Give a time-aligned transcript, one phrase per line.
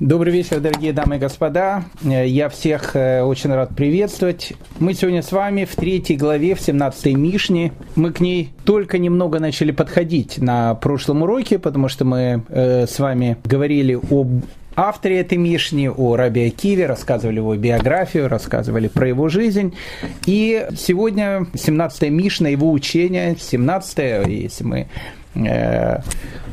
[0.00, 1.82] Добрый вечер, дорогие дамы и господа.
[2.02, 4.52] Я всех э, очень рад приветствовать.
[4.78, 7.72] Мы сегодня с вами в третьей главе, в 17 Мишне.
[7.96, 13.00] Мы к ней только немного начали подходить на прошлом уроке, потому что мы э, с
[13.00, 14.44] вами говорили об
[14.76, 19.74] авторе этой Мишни, о Раби Акиве, рассказывали его биографию, рассказывали про его жизнь.
[20.26, 24.86] И сегодня 17-я Мишна, его учение, 17-я, если мы
[25.34, 26.00] э,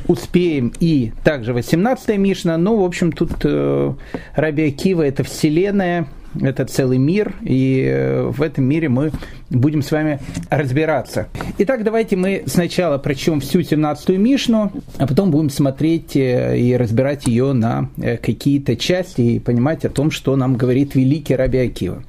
[0.07, 2.57] успеем и также 18 Мишна.
[2.57, 3.93] Ну, в общем, тут э,
[4.35, 6.07] Раби Акива– это вселенная,
[6.41, 9.11] это целый мир, и э, в этом мире мы
[9.49, 10.19] будем с вами
[10.49, 11.27] разбираться.
[11.57, 17.27] Итак, давайте мы сначала прочтем всю 17-ю Мишну, а потом будем смотреть э, и разбирать
[17.27, 17.89] ее на
[18.21, 22.03] какие-то части и понимать о том, что нам говорит великий Раби Акива.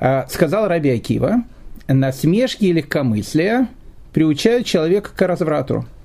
[0.00, 1.42] А, сказал Раби Акива,
[1.88, 3.68] насмешки и легкомыслие
[4.12, 5.84] приучают человека к разврату–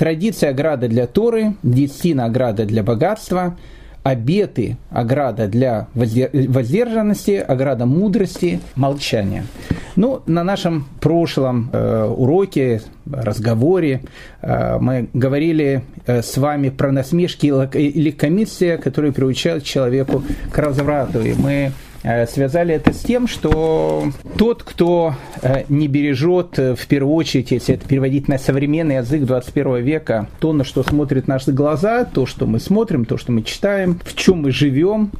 [0.00, 3.58] Традиция ограда для Торы, десятина ограда для богатства,
[4.02, 9.44] обеты ограда для воздержанности, ограда мудрости, молчания.
[9.96, 12.80] Ну, на нашем прошлом э, уроке,
[13.12, 14.00] разговоре
[14.40, 21.20] э, мы говорили э, с вами про насмешки и легкомыслие, которые приучают человеку к разврату.
[21.20, 27.14] И мы связали это с тем, что тот, кто э, не бережет, э, в первую
[27.14, 32.04] очередь, если это переводить на современный язык 21 века, то, на что смотрят наши глаза,
[32.04, 35.10] то, что мы смотрим, то, что мы читаем, в чем мы живем,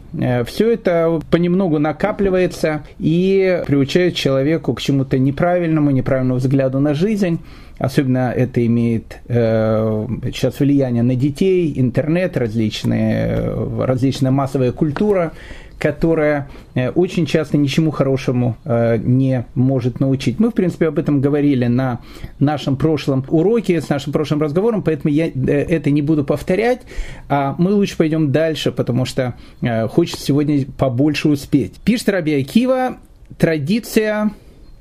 [0.46, 7.40] все это понемногу накапливается и приучает человеку к чему-то неправильному, неправильному взгляду на жизнь.
[7.80, 13.54] Особенно это имеет э, сейчас влияние на детей, интернет, различные,
[13.86, 15.32] различная массовая культура,
[15.78, 20.38] которая э, очень часто ничему хорошему э, не может научить.
[20.38, 22.00] Мы, в принципе, об этом говорили на
[22.38, 26.82] нашем прошлом уроке, с нашим прошлым разговором, поэтому я э, это не буду повторять,
[27.30, 29.34] а мы лучше пойдем дальше, потому что
[29.88, 31.76] хочется сегодня побольше успеть.
[31.82, 32.98] Пишет Раби Акива,
[33.38, 34.32] традиция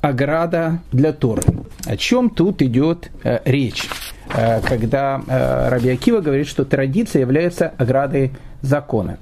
[0.02, 1.44] ограда для Торы.
[1.86, 3.89] О чем тут идет э, речь?
[4.33, 9.17] Э, когда э, Раби Акива говорит, что традиция является оградой закона.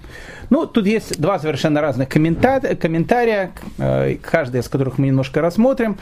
[0.49, 5.97] Ну, тут есть два совершенно разных комментария, комментария э, каждый из которых мы немножко рассмотрим.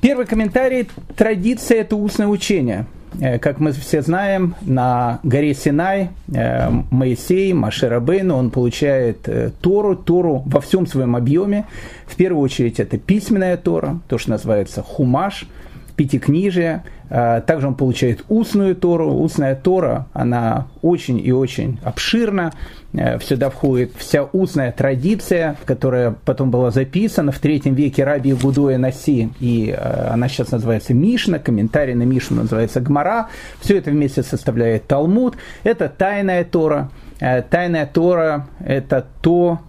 [0.00, 2.86] Первый комментарий– традиция– это устное учение.
[3.20, 9.28] Э, как мы все знаем, на горе Синай э, Моисей, Машерабейну, он получает
[9.60, 11.66] Тору, Тору во всем своем объеме.
[12.06, 15.46] В первую очередь это письменная Тора, то, что называется хумаш–
[15.96, 16.82] пятикнижие.
[17.08, 19.12] Также он получает устную Тору.
[19.12, 22.52] Устная Тора, она очень и очень обширна.
[22.94, 28.78] Э, сюда входит вся устная традиция, которая потом была записана в третьем веке Раби Гудоя
[28.78, 33.28] Наси, и э, она сейчас называется Мишна, комментарий на Мишну называется Гмара.
[33.60, 35.36] Все это вместе составляет Талмуд.
[35.64, 36.90] Это тайная Тора.
[37.20, 39.60] Э, тайная Тора– это то,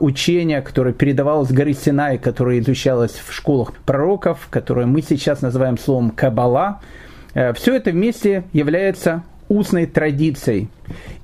[0.00, 5.78] учение, которое передавалось с горы Синай, которое изучалось в школах пророков, которое мы сейчас называем
[5.78, 6.80] словом Кабала,
[7.32, 10.68] все это вместе является устной традицией.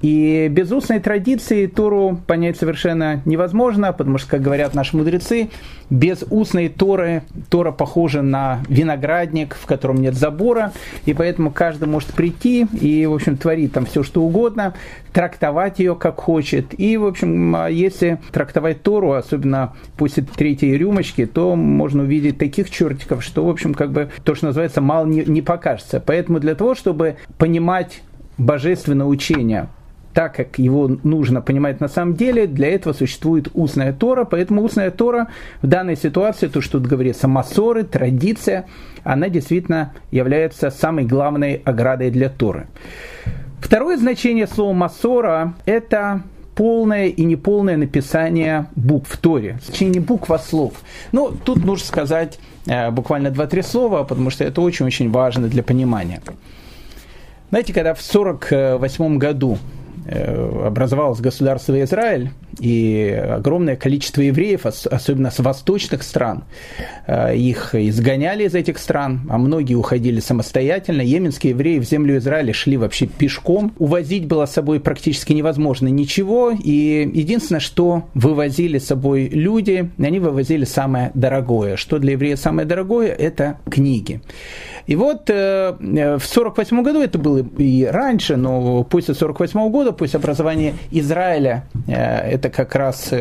[0.03, 5.51] И без устной традиции Тору понять совершенно невозможно, потому что, как говорят наши мудрецы,
[5.91, 10.73] без устной Торы Тора похожа на виноградник, в котором нет забора,
[11.05, 14.75] и поэтому каждый может прийти и, в общем, творить там все, что угодно,
[15.13, 16.79] трактовать ее как хочет.
[16.79, 23.25] И, в общем, если трактовать Тору, особенно после третьей рюмочки, то можно увидеть таких чертиков,
[23.25, 26.03] что, в общем, как бы то, что называется, мало не, не покажется.
[26.05, 28.03] Поэтому для того, чтобы понимать
[28.39, 29.69] божественное учение
[30.17, 34.91] так, как его нужно понимать на самом деле, для этого существует устная Тора, поэтому устная
[34.91, 35.29] Тора
[35.61, 38.65] в данной ситуации, то, что тут говорится, массоры, традиция,
[39.05, 42.67] она действительно является самой главной оградой для Торы.
[43.61, 46.23] Второе значение слова массора– это
[46.55, 50.73] полное и неполное написание букв в Торе, точнее не букв, а слов.
[51.13, 56.23] Ну, тут нужно сказать э, буквально два-три слова, потому что это очень-очень важно для понимания.
[57.51, 59.59] Знаете, когда в 1948 году
[60.07, 62.31] э, образовалось государство Израиль,
[62.61, 66.45] и огромное количество евреев, особенно с восточных стран,
[67.07, 71.03] э, их изгоняли из этих стран, а многие уходили самостоятельно.
[71.03, 73.75] Йеменские евреи в землю Израиля шли вообще пешком.
[73.79, 80.19] Увозить было с собой практически невозможно ничего, и единственное, что вывозили с собой люди, они
[80.19, 81.77] вывозили самое дорогое.
[81.77, 83.09] Что для еврея самое дорогое?
[83.09, 84.23] Это книги.
[84.87, 90.75] И вот в 1948 году, это было и раньше, но после 1948 года, после образования
[90.91, 93.13] Израиля, это как раз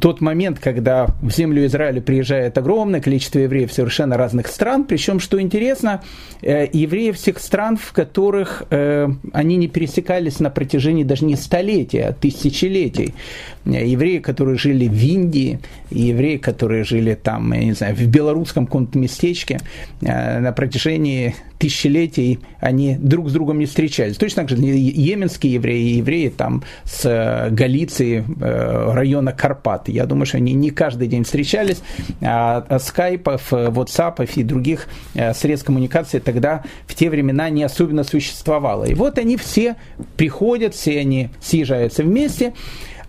[0.00, 5.40] тот момент, когда в землю Израиля приезжает огромное количество евреев совершенно разных стран, причем, что
[5.40, 6.02] интересно,
[6.42, 13.14] евреи всех стран, в которых они не пересекались на протяжении даже не столетия, а тысячелетий.
[13.64, 15.60] Евреи, которые жили в Индии,
[15.90, 19.60] евреи, которые жили там, я не знаю, в белорусском каком-то местечке,
[20.00, 21.11] э, на протяжении
[21.58, 24.16] тысячелетий они друг с другом не встречались.
[24.16, 29.88] Точно так же йеменские евреи, евреи там с э, Галиции, э, района Карпат.
[29.88, 31.80] Я думаю, что они не каждый день встречались.
[32.20, 34.88] А, скайпов, ватсапов и других
[35.34, 38.84] средств коммуникации тогда в те времена не особенно существовало.
[38.84, 39.76] И вот они все
[40.16, 42.54] приходят, все они съезжаются вместе.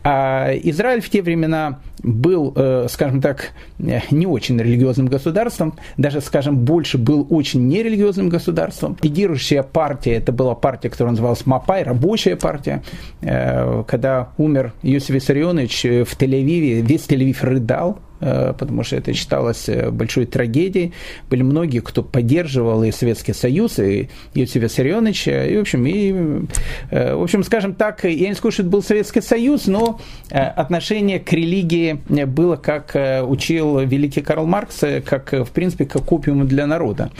[0.04, 6.60] А Израиль в те времена был, э, скажем так, не очень религиозным государством, даже, скажем,
[6.60, 8.98] больше был очень нерелигиозным государством.
[9.02, 12.84] Лидирующая партия, это была партия, которая называлась Мапай, рабочая партия.
[13.22, 19.68] Э, когда умер Юсиф Виссарионович в Тель-Авиве, весь Тель-Авив рыдал, Э, потому что это считалось
[19.68, 20.94] э, большой трагедией.
[21.30, 26.46] Были многие, кто поддерживал и Советский Союз, и Иосифа Виссарионовича, и, в общем, и,
[26.90, 30.00] э, в общем, скажем так, я не скажу, что это был Советский Союз, но
[30.30, 31.93] отношение к религии
[32.28, 32.96] было, как
[33.28, 37.12] учил великий Карл Маркс, как, в принципе, как опиум для народа.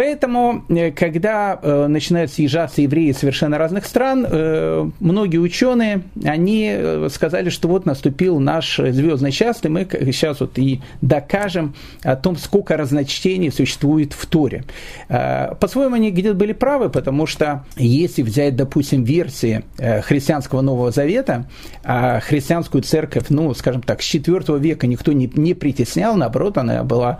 [0.00, 6.74] Поэтому, э, когда э, начинают съезжаться евреи совершенно разных стран, э, многие ученые, они
[7.10, 12.38] сказали, что вот наступил наш звездный час, и мы сейчас вот и докажем о том,
[12.38, 14.64] сколько разночтений существует в Торе.
[15.08, 21.46] По-своему, они где-то были правы, потому что если взять, допустим, версии христианского Нового Завета,
[21.84, 26.84] а христианскую церковь, ну, скажем так, с IV века никто не, не притеснял, наоборот, она
[26.84, 27.18] была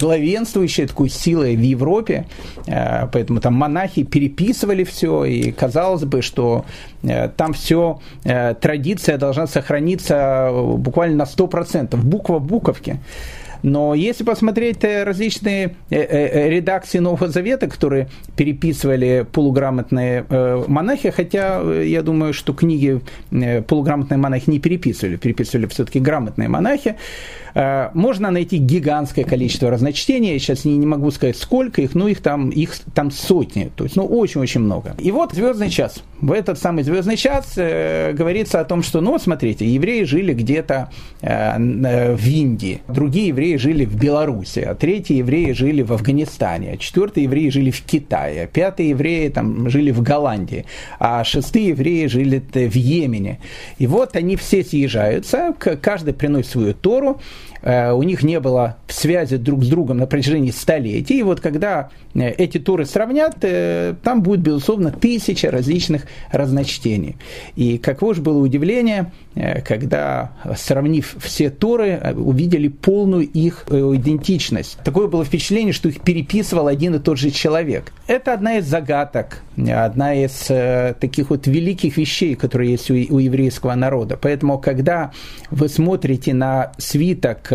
[0.00, 2.24] главенствующей такой силой в Европе, Европе,
[2.66, 6.64] э, поэтому там монахи переписывали все, и казалось бы, что
[7.02, 12.98] э, там все, э, традиция должна сохраниться буквально на 100%, буква в буковке.
[13.62, 20.24] Но если посмотреть различные редакции Нового Завета, которые переписывали полуграмотные
[20.66, 23.00] монахи, хотя я думаю, что книги
[23.66, 26.96] полуграмотные монахи не переписывали, переписывали все-таки грамотные монахи,
[27.58, 32.20] Э, можно найти гигантское количество разночтений, я сейчас не, могу сказать сколько их, но их
[32.20, 34.94] там, их там сотни, то есть ну очень-очень много.
[34.98, 36.02] И вот звездный час.
[36.20, 40.90] В этот самый звездный час э, говорится о том, что, ну смотрите, евреи жили где-то
[41.20, 46.72] э, э, в Индии, другие евреи жили в Беларуси, а третьи евреи жили в Афганистане,
[46.72, 50.66] а четвертые евреи жили в Китае, а пятые евреи там жили в Голландии,
[50.98, 53.38] а шестые евреи жили в Йемене.
[53.78, 57.20] И вот они все съезжаются, каждый приносит свою Тору,
[57.62, 61.18] Э, у них не было связи друг с другом на протяжении столетий.
[61.18, 67.16] И вот когда э, эти туры сравнят, э, там будет, безусловно, тысяча различных разночтений.
[67.56, 69.12] И каково же было удивление,
[69.64, 74.78] когда, сравнив все туры, увидели полную их идентичность.
[74.84, 77.92] Такое было впечатление, что их переписывал один и тот же человек.
[78.06, 80.50] Это одна из загадок, одна из
[80.98, 84.18] таких вот великих вещей, которые есть у, у еврейского народа.
[84.20, 85.12] Поэтому, когда
[85.50, 87.48] вы смотрите на свиток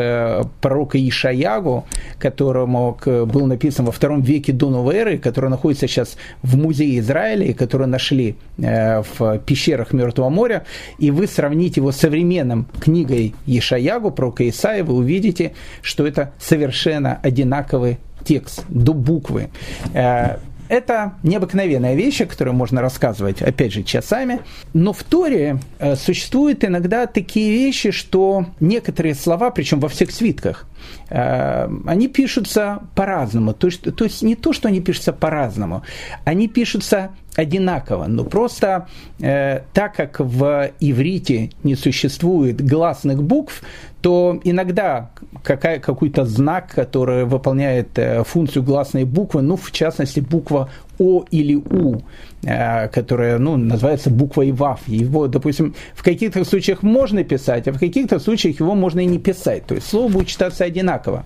[0.61, 1.85] пророка Ишаягу,
[2.19, 7.45] которому был написан во втором веке до новой эры, который находится сейчас в музее Израиля,
[7.45, 10.65] и который нашли э, в пещерах Мертвого моря,
[10.99, 17.19] и вы сравните его с современным книгой Ишаягу, пророка Исаия, вы увидите, что это совершенно
[17.21, 19.49] одинаковый текст до буквы.
[19.93, 20.37] Э,
[20.69, 24.39] это необыкновенная вещь, о которой можно рассказывать, опять же, часами.
[24.73, 30.65] Но в Торе э, существуют иногда такие вещи, что некоторые слова, причем во всех свитках,
[31.09, 33.53] э, они пишутся по-разному.
[33.53, 35.83] То есть, то есть не то, что они пишутся по-разному,
[36.23, 38.87] они пишутся одинаково, но просто
[39.19, 43.63] э, так как в иврите не существует гласных букв,
[44.01, 45.11] то иногда
[45.43, 51.55] какая, какой-то знак, который выполняет э, функцию гласной буквы, ну, в частности, буква О или
[51.55, 52.01] У,
[52.43, 54.87] э, которая, ну, называется буквой ВАВ.
[54.87, 59.19] Его, допустим, в каких-то случаях можно писать, а в каких-то случаях его можно и не
[59.19, 59.65] писать.
[59.65, 61.25] То есть слово будет читаться одинаково.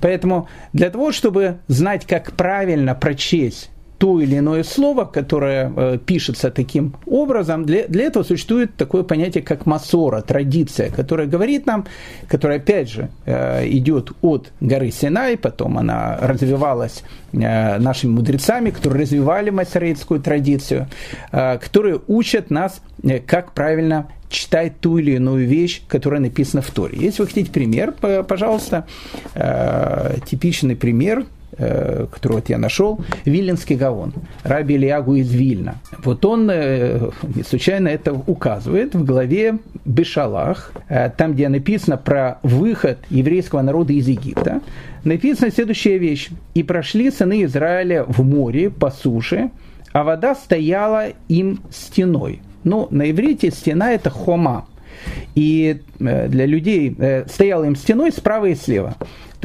[0.00, 6.50] Поэтому для того, чтобы знать, как правильно прочесть то или иное слово, которое э, пишется
[6.50, 11.86] таким образом, для, для этого существует такое понятие, как масора, традиция, которая говорит нам,
[12.28, 19.02] которая, опять же, э, идет от горы Синай, потом она развивалась э, нашими мудрецами, которые
[19.02, 20.88] развивали масорейскую традицию,
[21.30, 22.80] которые учат нас,
[23.26, 26.98] как правильно читать ту или иную вещь, которая написана в Торе.
[26.98, 27.94] Если вы хотите пример,
[28.26, 28.86] пожалуйста,
[30.26, 31.24] типичный пример–
[31.58, 34.12] э, который вот я нашел, Виленский Гаон,
[34.42, 35.76] Раби Ильягу из Вильна.
[36.04, 42.38] Вот он э, не случайно это указывает в главе Бешалах, э, там, где написано про
[42.42, 44.60] выход еврейского народа из Египта,
[45.04, 46.28] написана следующая вещь.
[46.54, 49.50] «И прошли сыны Израиля в море по суше,
[49.92, 52.40] а вода стояла им стеной».
[52.64, 54.66] Ну, на иврите стена– это хома.
[55.36, 56.96] И для людей
[57.28, 58.96] стояла им стеной справа и слева.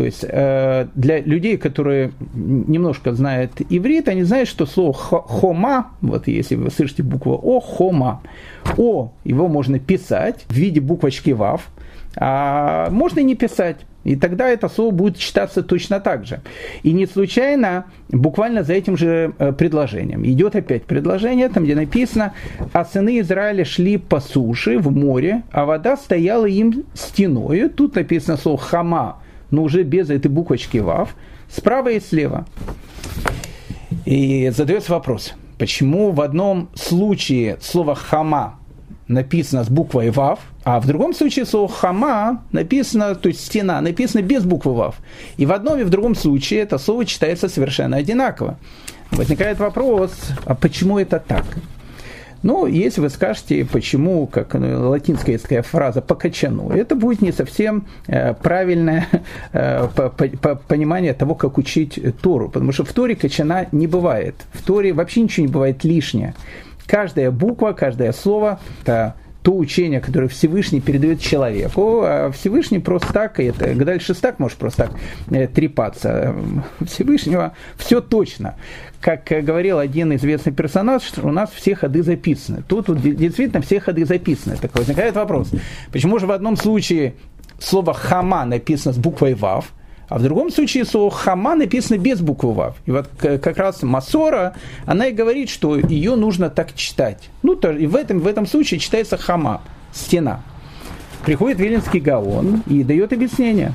[0.01, 6.27] То есть э, для людей, которые немножко знают иврит, они знают, что слово хома, вот
[6.27, 8.23] если вы слышите букву О, хома,
[8.79, 11.69] О, его можно писать в виде буквочки вав,
[12.17, 13.85] а можно и не писать.
[14.03, 16.39] И тогда это слово будет читаться точно так же.
[16.81, 22.33] И не случайно, буквально за этим же э, предложением, идет опять предложение, там где написано,
[22.73, 27.69] а сыны Израиля шли по суше в море, а вода стояла им стеною.
[27.69, 31.15] Тут написано слово хама, но уже без этой буквочки ВАВ,
[31.49, 32.45] справа и слева.
[34.05, 38.59] И задается вопрос, почему в одном случае слово «хама»
[39.07, 44.21] написано с буквой «вав», а в другом случае слово «хама» написано, то есть «стена» написано
[44.21, 44.95] без буквы «вав».
[45.37, 48.57] И в одном и в другом случае это слово читается совершенно одинаково.
[49.11, 50.11] Возникает вопрос,
[50.45, 51.45] а почему это так?
[52.43, 58.33] Ну, если вы скажете, почему, как ну, латинская фраза «покачану», это будет не совсем э,
[58.33, 59.07] правильное
[59.53, 59.87] э,
[60.67, 64.35] понимание того, как учить Тору, потому что в Торе качана не бывает.
[64.53, 66.33] В Торе вообще ничего не бывает лишнее.
[66.87, 73.39] Каждая буква, каждое слово– это то учение, которое Всевышний передает человеку, а Всевышний просто так,
[73.39, 74.91] и это дальше так может просто так
[75.31, 76.35] э, трепаться.
[76.85, 78.55] Всевышнего все точно.
[78.99, 82.63] Как говорил один известный персонаж, у нас все ходы записаны.
[82.67, 84.57] Тут вот, действительно все ходы записаны.
[84.57, 85.49] Так возникает вопрос,
[85.91, 87.15] почему же в одном случае
[87.59, 89.71] слово «хама» написано с буквой «вав»,
[90.11, 92.75] а в другом случае слово «хама» написано без буквы «вав».
[92.85, 97.29] И вот как раз Масора, она и говорит, что ее нужно так читать.
[97.43, 99.61] Ну, то, и в этом, в этом случае читается «хама»,
[99.93, 100.41] «стена».
[101.23, 103.71] Приходит Виленский Гаон и дает объяснение.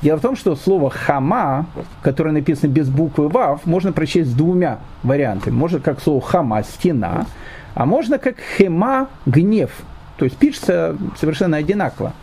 [0.00, 1.66] Дело в том, что слово «хама»,
[2.00, 5.52] которое написано без буквы «вав», можно прочесть с двумя вариантами.
[5.52, 7.26] Можно как слово «хама»– «стена»,
[7.74, 9.72] а можно как «хема»– «гнев».
[10.16, 12.14] То есть пишется совершенно одинаково.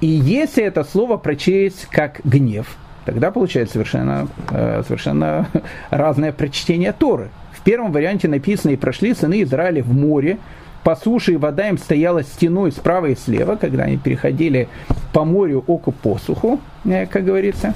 [0.00, 2.66] И если это слово прочесть как гнев,
[3.04, 5.46] тогда получается совершенно, э, совершенно
[5.90, 7.28] разное прочтение Торы.
[7.52, 10.38] В первом варианте написано «И прошли сыны Израиля в море,
[10.82, 14.68] по суше и вода им стояла стеной справа и слева, когда они переходили
[15.12, 17.74] по морю око посуху, э, как говорится.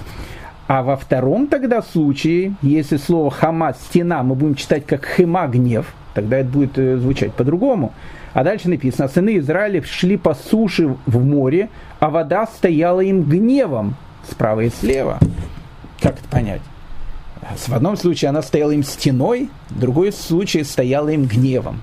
[0.67, 5.93] А во втором тогда случае, если слово «хама»– стена, мы будем читать как «хема»– гнев,
[6.15, 7.93] тогда это будет э, звучать по-другому.
[8.35, 13.95] А дальше написано, сыны Израиля шли по суше в море, а вода стояла им гневом
[14.29, 15.21] справа и слева.
[16.01, 16.61] Как это понять?
[17.41, 21.83] В одном случае она стояла им стеной, в другой случае стояла им гневом.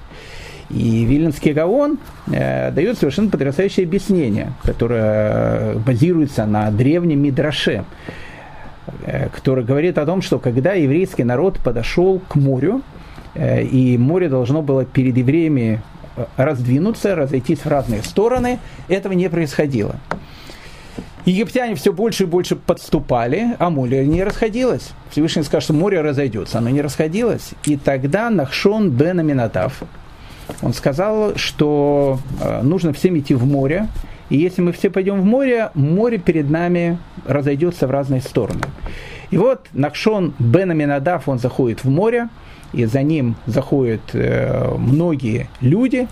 [0.69, 1.99] И Виленский Гаон
[2.31, 7.85] э, дает совершенно потрясающее объяснение, которое базируется на древнем Мидраше,
[9.03, 12.81] э, который говорит о том, что когда еврейский народ подошел к морю,
[13.35, 15.81] э, и море должно было перед евреями
[16.37, 18.59] раздвинуться, разойтись в разные стороны.
[18.87, 19.95] Этого не происходило.
[21.25, 24.91] Египтяне все больше и больше подступали, а море не расходилось.
[25.11, 26.57] Всевышний скажет, что море разойдется.
[26.57, 27.51] Оно не расходилось.
[27.65, 29.83] И тогда Нахшон бен Аминатав,
[30.61, 33.87] он сказал, что э, нужно всем идти в море,
[34.29, 38.61] и если мы все пойдем в море, море перед нами разойдется в разные стороны.
[39.29, 42.29] И вот Нахшон бен Аминадав, он заходит в море,
[42.73, 46.07] и за ним заходят э, многие люди.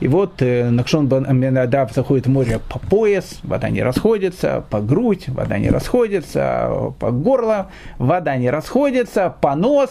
[0.00, 5.28] И вот э, Накшон Аминадав заходит в море по пояс, вода не расходится, по грудь,
[5.28, 9.90] вода не расходится, по горло, вода не расходится, по нос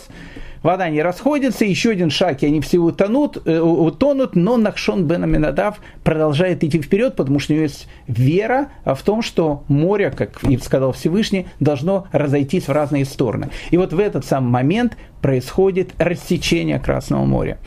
[0.64, 5.24] вода не расходится, еще один шаг, и они все утонут, э, утонут, но Нахшон бен
[5.24, 10.44] Аминадав продолжает идти вперед, потому что у него есть вера в том, что море, как
[10.44, 13.50] и сказал Всевышний, должно разойтись в разные стороны.
[13.70, 17.60] И вот в этот самый момент происходит рассечение Красного моря.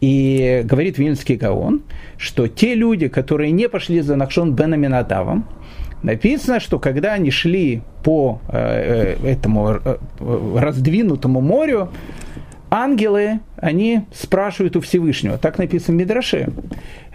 [0.00, 1.82] И говорит Вильнский Гаон,
[2.18, 5.46] что те люди, которые не пошли за Нахшон бен Аминадавом,
[6.02, 9.96] написано, что когда они шли по э, э этому э,
[10.56, 11.90] раздвинутому морю,
[12.70, 16.48] ангелы, они спрашивают у Всевышнего, так написано в Мидраше.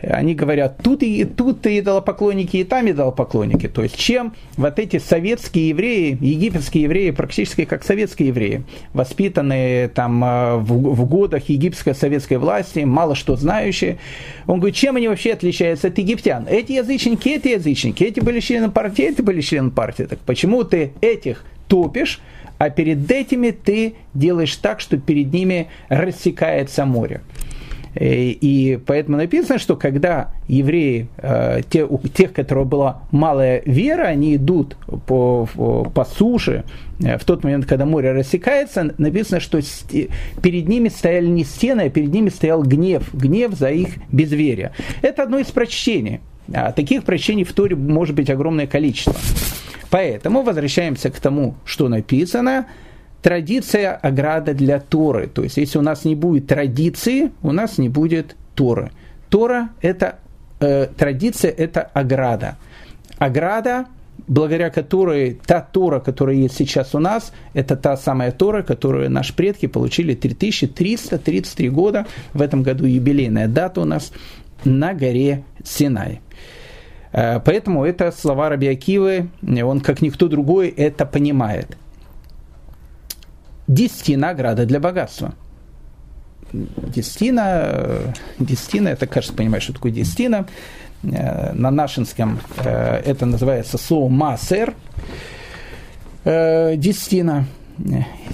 [0.01, 3.67] Они говорят, тут и тут и идолопоклонники, и там идолопоклонники.
[3.67, 10.23] То есть, чем вот эти советские евреи, египетские евреи, практически как советские евреи, воспитанные там
[10.23, 13.99] э, в, в годах египетской советской власти, мало что знающие,
[14.47, 16.47] он говорит, чем они вообще отличаются от египтян?
[16.49, 20.03] Эти язычники, эти язычники, эти были члены партии, эти были члены партии.
[20.03, 22.19] Так почему ты этих топишь,
[22.61, 27.21] а перед этими ты делаешь так, что перед ними рассекается море.
[27.95, 33.63] Э, и поэтому написано, что когда евреи, э, те, у тех, у которых была малая
[33.65, 34.77] вера, они идут
[35.07, 35.47] по,
[35.91, 36.63] по суше,
[37.03, 39.59] э, в тот момент, когда море рассекается, написано, что
[40.43, 44.73] перед ними стояли не стены, а перед ними стоял гнев, гнев за их безверие.
[45.01, 46.19] Это одно из прочтений.
[46.53, 49.15] А таких прочтений в Торе может быть огромное количество.
[49.91, 52.65] Поэтому возвращаемся к тому, что написано–
[53.21, 55.27] традиция ограда для Торы.
[55.27, 58.91] То есть, если у нас не будет традиции, у нас не будет Торы.
[59.29, 60.19] Тора– это
[60.59, 62.57] э, традиция, это ограда.
[63.17, 63.85] Ограда,
[64.27, 69.33] благодаря которой та Тора, которая есть сейчас у нас, это та самая Тора, которую наши
[69.33, 72.07] предки получили 3333 года.
[72.33, 74.11] В этом году юбилейная дата у нас
[74.65, 76.21] на горе Синай.
[77.11, 81.77] Э, поэтому это слова Раби Акивы, он как никто другой это понимает
[83.71, 85.33] десятина награда для богатства.
[86.53, 90.45] Десятина, десятина, это, кажется, понимаешь, что такое десятина.
[91.03, 94.75] Э, на нашинском э, это называется слово «масер».
[96.25, 97.45] Э, десятина.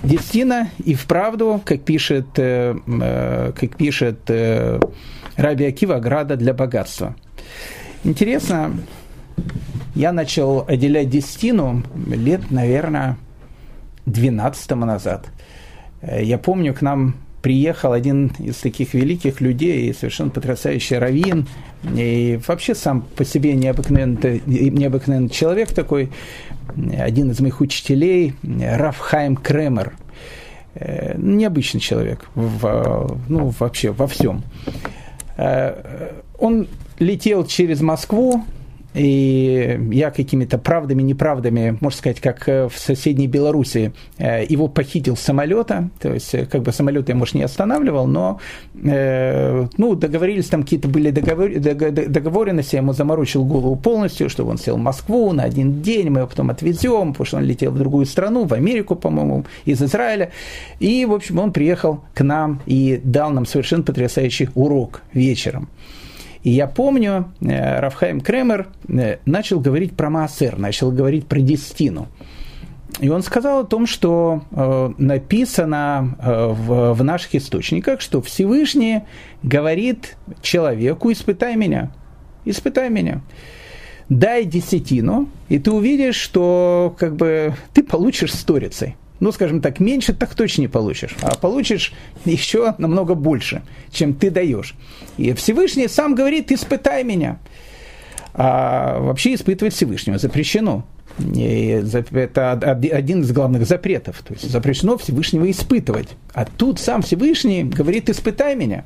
[0.04, 4.30] Десятина и вправду, как пишет, как пишет
[5.38, 7.16] Раби Акива, града для богатства.
[8.08, 8.74] Интересно,
[9.94, 13.18] я начал отделять десятину лет, наверное,
[14.06, 15.26] 12 назад.
[16.02, 21.50] Э, я помню, к нам приехал один из таких великих людей, совершенно потрясающий раввин,
[21.98, 26.10] и вообще сам по себе необыкновенный, необыкновенный человек такой,
[26.98, 29.98] один из моих учителей, Рафхайм Кремер.
[30.76, 34.44] Э, необычный человек, в, ну, вообще во всем.
[35.36, 38.44] Э, он летел через Москву,
[38.98, 45.16] и я какими-то правдами, неправдами, можно сказать, как э, в соседней Беларуси, э, его похитил
[45.16, 48.39] с самолета, то есть э, как бы самолет я, может, не останавливал, но
[48.74, 54.77] ну, договорились, там какие-то были договор, договоренности, я ему заморочил голову полностью, чтобы он сел
[54.77, 58.06] в Москву на один день, мы его потом отвезем, потому что он летел в другую
[58.06, 60.32] страну, в Америку, по-моему, из Израиля,
[60.80, 65.70] и, в общем, он приехал к нам и дал нам совершенно потрясающий урок вечером.
[66.48, 72.08] И я помню, э, Рафхайм Кремер э, начал говорить про Маасер, начал говорить про Дестину.
[73.02, 76.15] И он сказал о том, что э, написано
[76.58, 79.02] в наших источниках, что Всевышний
[79.43, 81.91] говорит человеку, испытай меня,
[82.45, 83.19] испытай меня.
[84.08, 90.13] Дай десятину, и ты увидишь, что как бы ты получишь сторицей ну, скажем так, меньше
[90.13, 91.93] так точно не получишь, а получишь
[92.25, 94.75] еще намного больше, чем ты даешь.
[95.17, 97.39] И Всевышний сам говорит, испытай меня.
[98.34, 100.86] А вообще испытывать Всевышнего запрещено.
[101.19, 104.21] И это один из главных запретов.
[104.21, 106.10] То есть запрещено Всевышнего испытывать.
[106.34, 108.86] А тут сам Всевышний говорит, испытай меня.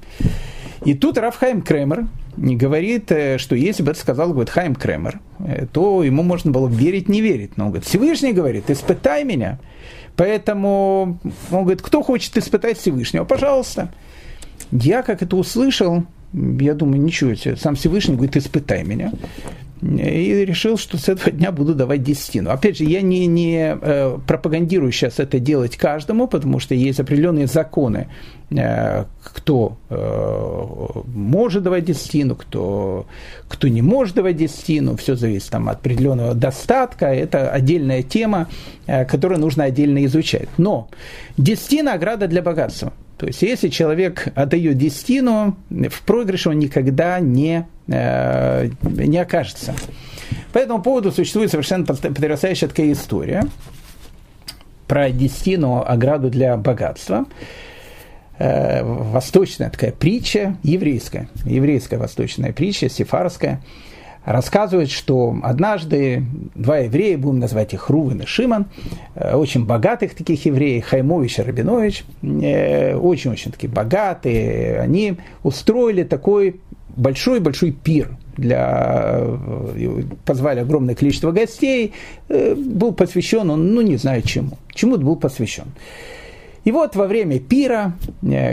[0.86, 5.68] И тут Рафхайм Кремер говорит, э, что если бы это сказал говорит, Хайм Кремер, э,
[5.72, 7.58] то ему можно было верить, не верить.
[7.58, 9.60] Но он говорит, Всевышний говорит, испытай меня.
[10.22, 11.18] Поэтому
[11.50, 13.92] он говорит, кто хочет испытать Всевышнего, пожалуйста.
[14.72, 19.14] Я, как это услышал, я думаю, ничего себе, сам Всевышний говорит, испытай меня.
[19.82, 22.52] И решил, что с этого дня буду давать десятину.
[22.52, 27.48] Опять же, я не, не э, пропагандирую сейчас это делать каждому, потому что есть определенные
[27.48, 28.08] законы,
[28.52, 33.08] э, кто э, может давать десятину, кто,
[33.48, 34.96] кто не может давать десятину.
[34.98, 37.08] Все зависит там, от определенного достатка.
[37.08, 38.48] Это отдельная тема,
[38.86, 40.50] которую нужно отдельно изучать.
[40.58, 40.90] Но
[41.38, 42.94] десятина– ограда для богатства.
[43.22, 49.74] То есть, если человек отдает десятину, в проигрыше он никогда не, не окажется.
[50.54, 53.46] По этому поводу существует совершенно потрясающая такая история
[54.88, 57.26] про десятину, ограду для богатства.
[58.38, 63.62] Э, восточная такая притча, еврейская, еврейская восточная притча, сефарская–
[64.26, 68.68] рассказывает, что однажды два еврея, будем называть их Рувен и Шиман,
[69.16, 76.60] э, очень богатых таких евреев, Хаймович и Рабинович, э, очень-очень такие богатые, они устроили такой
[76.96, 81.94] большой-большой пир для, э, позвали огромное количество гостей,
[82.30, 85.66] был посвящен он, ну не знаю чему, чему был посвящен.
[86.64, 87.94] И вот во время пира,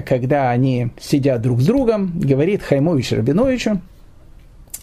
[0.06, 3.82] когда они сидят друг с другом, говорит Хаймович Рабиновичу,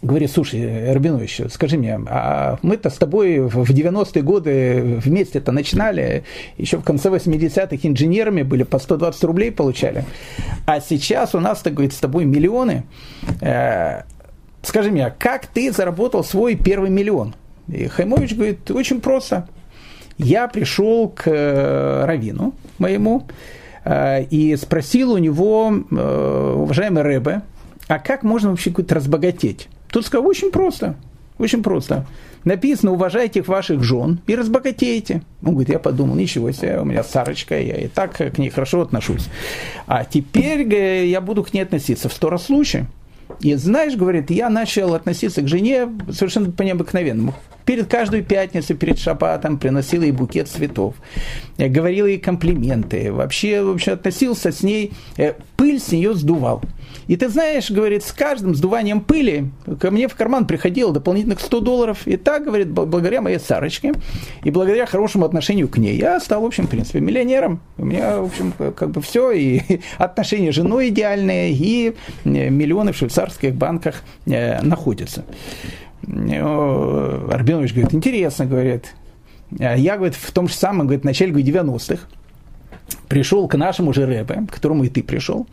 [0.06, 6.24] говорит, слушай, Рабинович, скажи мне, а мы-то с тобой в 90-е годы вместе-то начинали,
[6.58, 10.06] еще в конце 80-х инженерами были, по 120 рублей получали,
[10.66, 12.84] а сейчас у нас, так говорит, с тобой миллионы.
[13.42, 14.04] Э,
[14.62, 17.36] скажи мне, а как ты заработал свой первый миллион?
[17.68, 19.48] И Хаймович говорит, очень просто.
[20.18, 23.24] я пришел к э, Равину моему
[23.84, 27.42] э, и спросил у него, уважаемый Рэбе,
[27.88, 29.68] а как можно вообще какой-то разбогатеть?
[29.90, 30.96] Тут сказал, очень просто,
[31.38, 32.06] очень просто.
[32.44, 35.24] Написано, уважайте ваших жен и разбогатейте.
[35.42, 38.82] Он говорит, я подумал, ничего себе, у меня Сарочка, я и так к ней хорошо
[38.82, 39.28] отношусь.
[39.88, 40.68] А теперь
[41.08, 42.86] я буду к ней относиться в сто раз лучше.
[43.42, 47.34] И знаешь, говорит, я начал относиться к жене совершенно по необыкновенному.
[47.66, 50.96] Перед каждой пятницей, перед шабатом приносил ей букет цветов.
[51.58, 53.12] Говорил ей комплименты.
[53.12, 56.62] Вообще, вообще относился с ней, э, пыль с нее сдувал.
[57.08, 61.60] И ты знаешь, говорит, с каждым сдуванием пыли ко мне в карман приходило дополнительных 100
[61.60, 62.08] долларов.
[62.08, 63.94] И так, говорит, благодаря моей Сарочке
[64.44, 67.62] и благодаря хорошему отношению к ней, я стал, в общем, в принципе, миллионером.
[67.78, 69.62] У меня, в общем, как бы все, и
[69.98, 75.26] отношения с женой идеальные, и э, миллионы в швейцарских банках э, находятся.
[76.08, 78.94] Арбенович говорит, интересно, говорит.
[79.52, 82.08] Я, говорит, в том же самом, говорит, начале 90-х
[83.08, 85.48] пришел к нашему же Рэбе, к которому и ты пришел,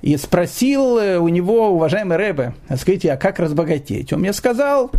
[0.00, 4.12] и спросил э, у него, уважаемый Рэбе, скажите, а как разбогатеть?
[4.12, 4.90] Он мне сказал,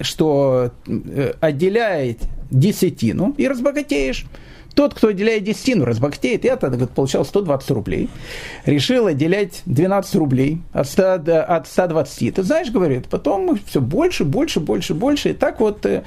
[0.00, 2.18] что э, отделяет
[2.50, 4.26] десятину и разбогатеешь.
[4.74, 6.44] Тот, кто отделяет десятину, разбогатеет.
[6.44, 8.08] Я тогда получал 120 рублей.
[8.66, 12.34] Решил отделять 12 рублей от, 100, от 120.
[12.34, 15.30] Ты знаешь, говорит, потом все больше, больше, больше, больше.
[15.30, 16.02] И так вот э,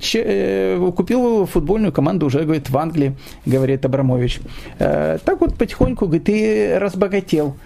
[0.00, 4.40] ч, э, купил футбольную команду уже, говорит, в Англии, говорит Абрамович.
[4.78, 7.56] Э, так вот потихоньку, говорит, ты разбогател.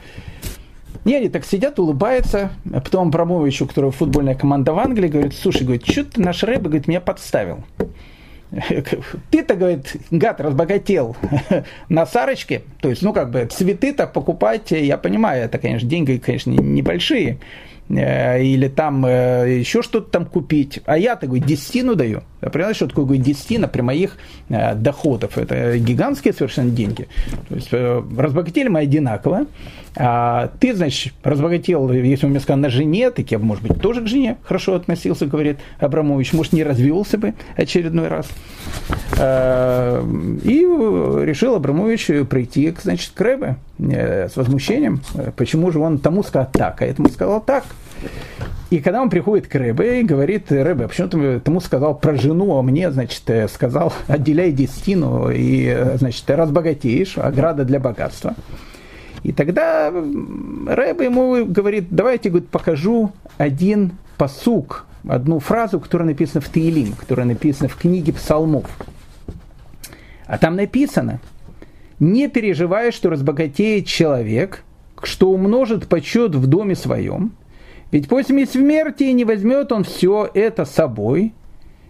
[1.04, 2.50] И они так сидят, улыбаются.
[2.72, 6.42] А потом Абрамович, у которого футбольная команда в Англии, говорит, слушай, говорит, что ты наш
[6.42, 7.64] рэп, говорит, меня подставил.
[9.30, 11.16] Ты-то, говорит, гад, разбогател
[11.88, 16.50] на Сарочке, то есть, ну, как бы, цветы-то покупать, я понимаю, это, конечно, деньги, конечно,
[16.50, 17.38] небольшие,
[17.88, 22.22] или там э, еще что-то там купить, а я такой десятину даю.
[22.40, 24.16] Понимаешь, что такое десятина при моих
[24.48, 25.36] э, доходах?
[25.36, 27.08] Это гигантские совершенно деньги.
[27.48, 29.46] То есть разбогатели мы одинаково,
[29.96, 34.00] а ты, значит, разбогател, если он мне сказал, на жене, так я, может быть, тоже
[34.00, 38.28] к жене хорошо относился, говорит Абрамович, может, не развелся бы очередной раз.
[39.14, 40.66] И
[41.26, 45.00] решил Абрамович прийти, значит, к Рэбе э, с возмущением,
[45.36, 47.64] почему же он тому сказал так, а этому сказал так.
[48.72, 52.56] И когда он приходит к Рэбе и говорит, Рэбе, почему ты тому сказал про жену,
[52.56, 58.34] а мне, значит, э, сказал, отделяй десятину и, э, значит, разбогатеешь, ограда для богатства.
[59.24, 66.48] И тогда Рэбе ему говорит, давайте говорит, покажу один посук, одну фразу, которая написана в
[66.48, 68.70] Таилим, которая написана в книге псалмов.
[70.26, 71.20] А там написано,
[72.00, 74.64] не переживай, что разбогатеет человек,
[75.02, 77.32] что умножит почет в доме своем,
[77.90, 81.32] ведь после смерти не возьмет он все это с собой,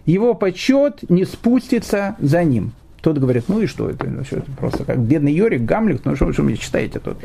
[0.05, 2.73] его почет не спустится за ним.
[3.03, 4.07] Тот говорит, ну и что это?
[4.07, 7.17] Ну, что это просто как бедный Йорик, Гамлет, ну что, что вы мне читаете тут?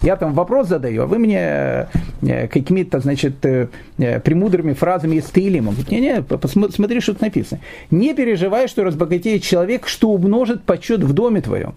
[0.00, 1.88] Я там вопрос задаю, а вы мне
[2.22, 5.72] э, какими-то, значит, э, э, премудрыми фразами из Таилима.
[5.72, 7.60] Говорит, не-не, посмотри, что тут написано.
[7.90, 11.74] Не переживай, что разбогатеет человек, что умножит почет в доме твоем.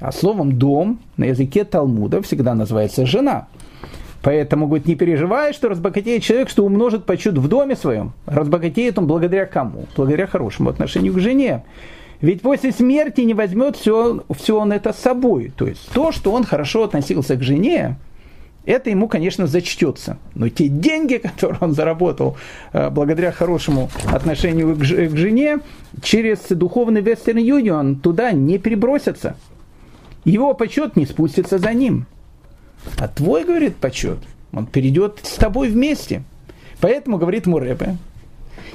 [0.00, 3.48] А словом «дом» на языке Талмуда всегда называется «жена».
[4.22, 8.12] Поэтому, говорит, не переживай, что разбогатеет человек, что умножит почет в доме своем.
[8.26, 9.86] Разбогатеет он благодаря кому?
[9.96, 11.64] Благодаря хорошему отношению к жене.
[12.20, 15.52] Ведь после смерти не возьмет все, все он это с собой.
[15.56, 17.96] То есть то, что он хорошо относился к жене,
[18.66, 20.18] это ему, конечно, зачтется.
[20.34, 22.36] Но те деньги, которые он заработал
[22.72, 25.60] э, благодаря хорошему отношению к, жене,
[26.02, 29.36] через духовный Western Union туда не перебросятся.
[30.30, 32.06] Его почет не спустится за ним.
[32.98, 34.18] А твой, говорит, почет,
[34.52, 36.22] он перейдет с тобой вместе.
[36.80, 37.96] Поэтому, говорит Мурепе,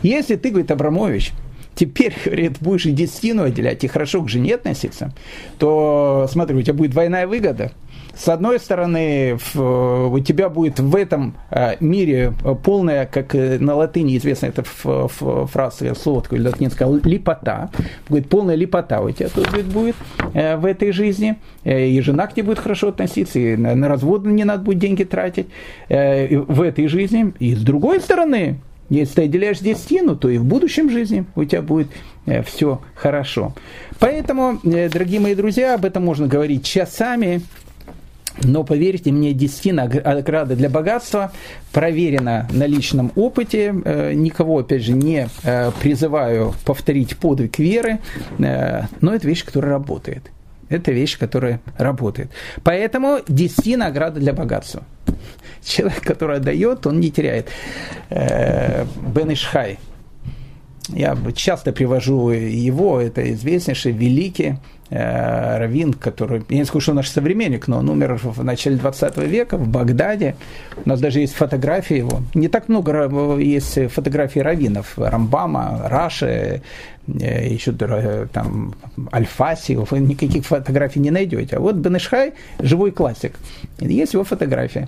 [0.02, 1.32] если ты, говорит, Абрамович,
[1.74, 5.14] теперь, говорит, будешь и десятину отделять, и хорошо к жене относиться,
[5.58, 7.72] то, смотри, у тебя будет двойная выгода.
[8.16, 14.48] С одной стороны, у тебя будет в этом а, мире полная, как на латыни известна
[14.48, 17.70] эта фраза, слово такое латинское, липота.
[18.10, 19.96] Будет полная липота у тебя тут будет
[20.34, 21.36] э, в этой жизни.
[21.64, 25.04] Э, и жена к тебе будет хорошо относиться, и на развод не надо будет деньги
[25.04, 25.48] тратить
[25.90, 27.34] э, в этой жизни.
[27.40, 31.62] И с другой стороны, если ты отделяешь десятину, то и в будущем жизни у тебя
[31.62, 31.88] будет
[32.26, 33.54] э, все хорошо.
[34.00, 37.42] Поэтому, э, дорогие мои друзья, об этом можно говорить часами.
[38.44, 41.32] Но поверьте мне, десятина ограда для богатства
[41.72, 43.74] проверена на личном опыте.
[43.86, 45.30] Э, никого, опять же, не
[45.82, 48.00] призываю повторить подвиг веры,
[48.38, 50.32] но это вещь, которая работает.
[50.70, 52.30] Это вещь, которая работает.
[52.64, 54.84] Поэтому десятина ограда для богатства
[55.66, 57.50] человек, который отдает, он не теряет.
[58.10, 59.80] Э, Бен Ишхай,
[60.90, 64.56] я часто привожу его, это известнейший, великий э,
[64.90, 69.58] раввин, который, я не скажу, что наш современник, но он умер в начале 20 века
[69.58, 70.36] в Багдаде.
[70.86, 72.22] У нас даже есть фотографии его.
[72.34, 74.94] Не так много есть фотографий раввинов.
[74.98, 76.62] Рамбама, Раши,
[77.08, 78.76] э, еще э, там
[79.12, 81.58] Альфаси, вы никаких фотографий не найдете.
[81.58, 83.34] А вот Бенешхай– живой классик.
[83.80, 84.88] Есть его фотография.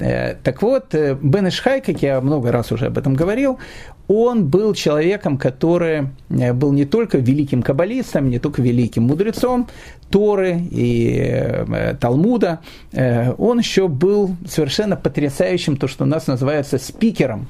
[0.00, 3.58] Э, так вот, э, Бен Ишхай, как я много раз уже об этом говорил,
[4.06, 9.68] он был человеком, который э, был не только великим каббалистом, не только великим мудрецом
[10.10, 11.64] Торы и
[12.00, 12.60] Талмуда,
[12.92, 17.48] он еще был совершенно потрясающим, то, что у нас называется спикером.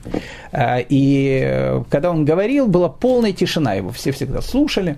[0.57, 4.97] И когда он говорил, была полная тишина, его все всегда слушали.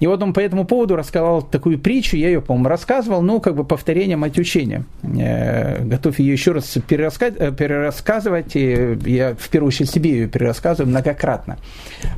[0.00, 3.54] И вот он по этому поводу рассказал такую притчу, я ее, по-моему, рассказывал, но как
[3.54, 4.84] бы повторение мать учения.
[5.02, 6.76] Э, готов ее еще раз.
[6.76, 11.58] Э, перерассказывать, и я в первую очередь себе ее перерассказываю многократно.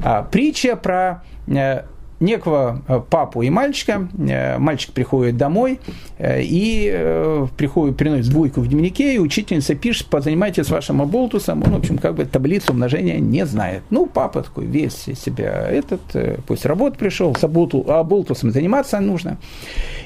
[0.02, 1.82] А, притча про э,
[2.20, 4.08] некого э, папу и мальчика.
[4.18, 5.80] Э, мальчик приходит домой
[6.18, 11.62] э, и приходит, приносит двойку в дневнике, и учительница пишет, позанимайтесь вашим оболтусом.
[11.64, 13.82] Он, в общем, как бы таблицу умножения не знает.
[13.90, 16.00] Ну, папа такой весь себя этот,
[16.46, 19.38] пусть работу пришел, с оболтусом заниматься нужно.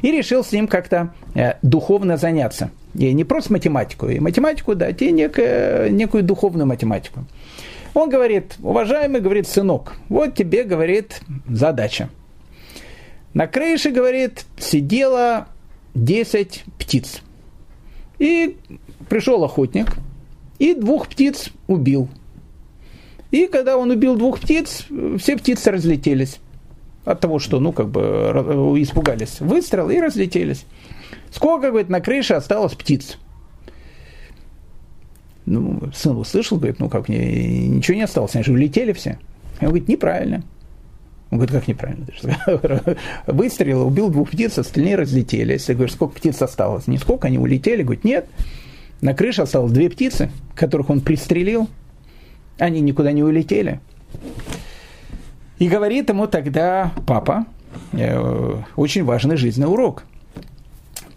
[0.02, 1.12] И решил с ним как-то
[1.62, 2.70] духовно заняться.
[2.94, 7.24] И не просто математику, и математику дать, и некую, некую духовную математику.
[7.94, 12.08] Он говорит, уважаемый, говорит, сынок, вот тебе, говорит, задача.
[13.34, 15.48] На крыше, говорит, сидело
[15.94, 17.22] 10 птиц.
[18.18, 18.56] И
[19.08, 19.96] пришел охотник
[20.58, 22.08] и двух птиц убил.
[23.30, 24.86] И когда он убил двух птиц,
[25.18, 26.38] все птицы разлетелись
[27.04, 28.00] от того, что, ну, как бы
[28.82, 29.40] испугались.
[29.40, 30.66] Выстрел и разлетелись.
[31.30, 33.18] Сколько, говорит, на крыше осталось птиц?
[35.50, 39.18] Ну, сын услышал, говорит, ну как, мне ничего не осталось, они же улетели все.
[39.60, 40.44] Он говорит, неправильно.
[41.30, 42.06] Он говорит, как неправильно?
[43.26, 45.68] Выстрелил, убил двух птиц, остальные разлетелись.
[45.68, 46.86] Я говорю, сколько птиц осталось?
[46.86, 47.82] Не сколько, они улетели.
[47.82, 48.28] Говорит, нет.
[49.00, 51.68] На крыше осталось две птицы, которых он пристрелил.
[52.58, 53.80] Они никуда не улетели.
[55.58, 57.46] И говорит ему тогда папа,
[57.92, 60.04] э, очень важный жизненный урок.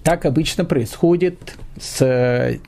[0.02, 2.60] Так обычно происходит с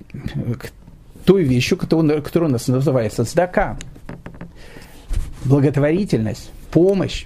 [1.26, 3.78] той вещью, которая, которая у нас называется сдака.
[5.44, 7.26] Благотворительность, помощь.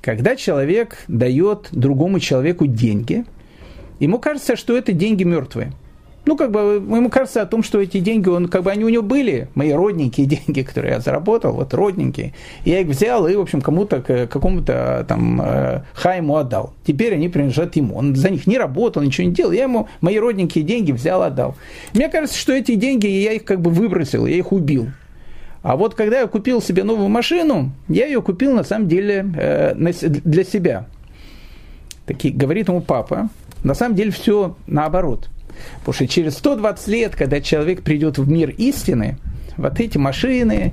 [0.00, 3.24] Когда человек дает другому человеку деньги,
[3.98, 5.72] ему кажется, что это деньги мертвые–
[6.26, 8.88] ну, как бы, ему кажется о том, что эти деньги, он, как бы они у
[8.88, 12.34] него были, мои родненькие деньги, которые я заработал, вот родненькие.
[12.64, 16.72] Я их взял и, в общем, кому-то, какому-то там э, Хайму отдал.
[16.86, 17.96] Теперь они принадлежат ему.
[17.96, 19.52] Он за них не работал, ничего не делал.
[19.52, 21.56] Я ему мои родненькие деньги взял, отдал.
[21.92, 24.88] Мне кажется, что эти деньги, я их как бы выбросил, я их убил.
[25.62, 29.74] А вот когда я купил себе новую машину, я ее купил на самом деле э,
[29.74, 30.86] для себя.
[32.06, 33.30] Такие, говорит ему папа,
[33.64, 35.28] на самом деле все наоборот–
[35.80, 39.18] Потому что через 120 лет, когда человек придет в мир истины,
[39.56, 40.72] вот эти машины,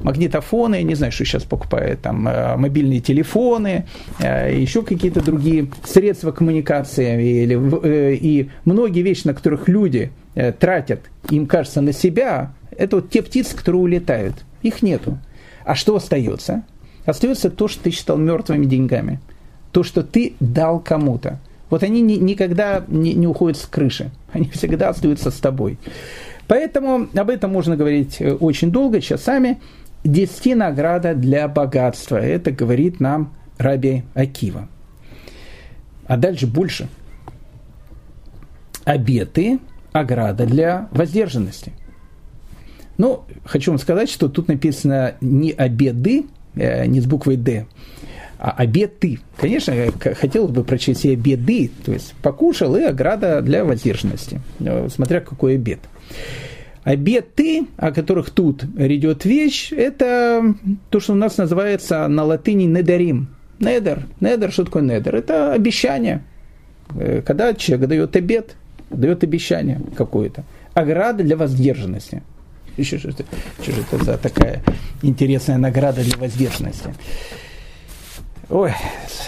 [0.00, 3.86] магнитофоны, не знаю, что сейчас покупают, там, э, мобильные телефоны,
[4.18, 10.10] э, еще какие-то другие средства коммуникации, или, э, и многие вещи, на которых люди
[10.58, 14.34] тратят, им кажется, на себя, это вот те птицы, которые улетают.
[14.62, 15.18] Их нету.
[15.64, 16.64] А что остается?
[17.04, 19.20] Остается то, что ты считал мертвыми деньгами.
[19.70, 21.38] То, что ты дал кому-то.
[21.74, 25.76] Вот они ни, никогда не, не уходят с крыши, они всегда остаются с тобой.
[26.46, 29.60] Поэтому об этом можно говорить э, очень долго, часами.
[30.04, 32.18] Десяти награда для богатства.
[32.18, 34.68] Это говорит нам Раби Акива.
[36.06, 36.86] А дальше больше.
[38.84, 39.58] Обеты–
[39.92, 41.72] ограда для воздержанности.
[42.98, 47.66] Ну, хочу вам сказать, что тут написано не обеды, э, не с буквой «д»,
[48.44, 49.20] а обед ты.
[49.38, 49.72] Конечно,
[50.20, 55.54] хотелось бы прочесть и обеды, то есть покушал и ограда для воздержанности, э, смотря какой
[55.54, 55.78] обед.
[56.82, 60.54] Обед ты, о которых тут идет вещь, это
[60.90, 63.28] то, что у нас называется на латыни недарим.
[63.60, 64.02] Недер.
[64.20, 65.16] Недер, что такое недер?
[65.16, 66.22] Это обещание.
[66.98, 68.56] Э, когда человек дает обед,
[68.90, 70.44] дает обещание какое-то.
[70.74, 72.22] Ограда для воздержанности.
[72.76, 73.24] Еще что это,
[73.62, 74.62] что это за такая
[75.00, 76.92] интересная награда для воздержанности?
[78.50, 78.72] Ой,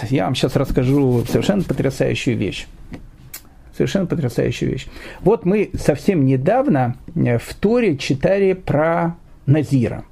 [0.09, 2.67] я вам сейчас расскажу совершенно потрясающую вещь.
[3.75, 4.87] Совершенно потрясающую вещь.
[5.21, 10.03] Вот мы совсем недавно э, в Торе читали про Назира.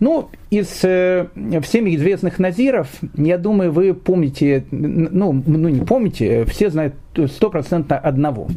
[0.00, 1.26] Ну, из э,
[1.62, 6.94] всеми известных Назиров, я думаю, вы помните, ну, ну не помните, все знают
[7.32, 8.48] стопроцентно одного.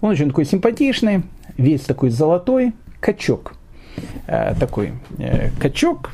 [0.00, 1.22] Он очень такой симпатичный,
[1.56, 3.54] весь такой золотой, качок.
[4.26, 6.10] Э, такой э, качок,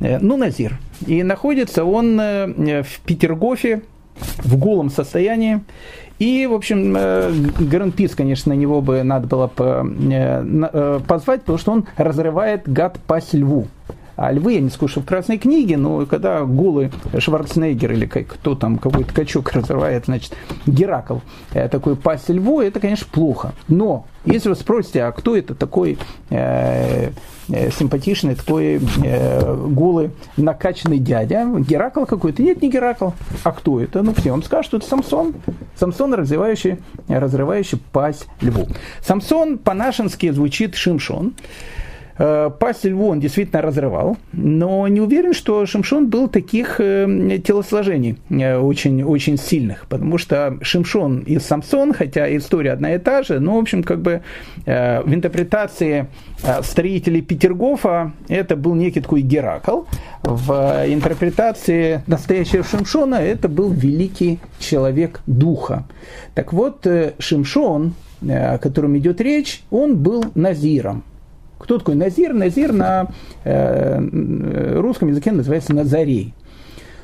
[0.00, 0.78] ну, Назир.
[1.06, 3.82] И находится он в Петергофе
[4.38, 5.60] в голом состоянии.
[6.18, 9.48] И, в общем, Гринпис, конечно, на него бы надо было
[11.06, 13.66] позвать, потому что он разрывает гад пасть льву.
[14.16, 18.78] А львы, я не скажу, в Красной книге, но когда голый Шварценеггер или кто там,
[18.78, 20.32] какой-то качок разрывает, значит,
[20.66, 21.18] Геракл,
[21.52, 23.52] э, такой пасть льву, это, конечно, плохо.
[23.68, 25.98] Но, если вы спросите, а кто это такой
[26.30, 27.10] э,
[27.50, 32.42] э, симпатичный, такой э, голый, накачанный дядя, Геракл какой-то?
[32.42, 33.10] Нет, не Геракл.
[33.44, 34.02] А кто это?
[34.02, 35.34] Ну, все вам скажут, что это Самсон.
[35.78, 38.66] Самсон, разрывающий, разрывающий пасть льву.
[39.02, 41.34] Самсон по-нашенски звучит Шимшон.
[42.18, 48.18] Э, пасть льву он действительно разрывал, но не уверен, что Шимшон был таких э, телосложений
[48.30, 53.38] э, очень, очень сильных, потому что Шимшон и Самсон, хотя история одна и та же,
[53.38, 54.22] но, в общем, как бы
[54.64, 56.06] в интерпретации
[56.62, 59.82] строителей Петергофа это был некий такой Геракл,
[60.22, 60.52] в
[60.88, 65.84] интерпретации настоящего Шимшона это был великий человек духа.
[66.34, 66.86] Так вот,
[67.18, 67.94] Шимшон,
[68.28, 71.04] о котором идет речь, он был назиром,
[71.58, 72.32] кто такой Назир?
[72.32, 73.08] Назир на
[73.44, 76.34] э, русском языке называется Назарей.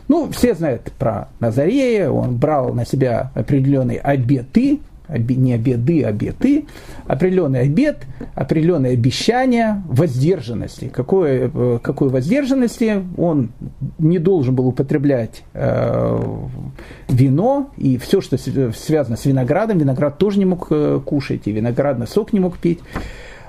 [0.09, 6.67] Ну, все знают про Назарея, он брал на себя определенные обеты, не обеды, а обеты,
[7.07, 10.91] определенный обет, определенное обещание воздержанности.
[10.93, 13.03] Какое, э, какой воздержанности?
[13.17, 13.51] Он
[13.99, 16.21] не должен был употреблять э,
[17.09, 19.79] вино и все, что связано с виноградом.
[19.79, 22.81] Виноград тоже не мог э, кушать, и виноградный сок не мог пить.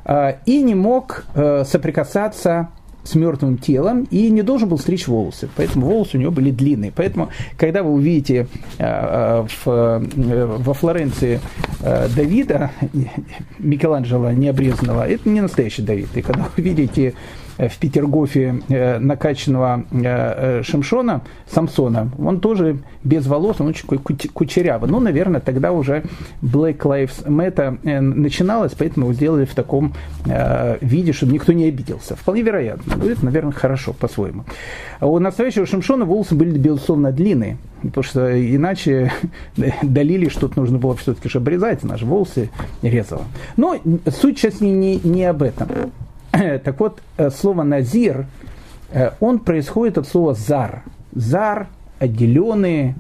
[0.05, 2.69] А, и не мог э, соприкасаться
[3.03, 5.49] с мертвым телом и не должен был стричь волосы.
[5.55, 6.91] Поэтому волосы у него были длинные.
[6.95, 11.39] Поэтому, когда вы увидите э, э, в, во Флоренции
[11.81, 12.71] Давида,
[13.59, 16.15] Микеланджело необрезанного, это не настоящий Давид.
[16.15, 17.13] И когда вы видите
[17.57, 24.89] в Петергофе э, накачанного э, Шимшона, Самсона, он тоже без волос, он очень кучерявый.
[24.89, 26.03] Ну, наверное, тогда уже
[26.41, 29.93] Black Lives Matter начиналось, поэтому его сделали в таком
[30.81, 32.15] виде, чтобы никто не обиделся.
[32.15, 32.93] Вполне вероятно.
[32.95, 34.45] Ну, это, наверное, хорошо по-своему.
[34.99, 39.11] А у настоящего Шимшона волосы были, безусловно, длинные, потому что иначе
[39.81, 42.49] долили, что тут нужно было все-таки же обрезать, наши волосы
[42.81, 43.23] резало.
[43.57, 45.67] Но суть сейчас не, не, не об этом.
[46.63, 48.25] Так вот, э, слово «назир»,
[48.91, 50.83] э, он происходит от слова «зар».
[51.13, 51.67] «Зар»–
[51.99, 52.95] отделенные,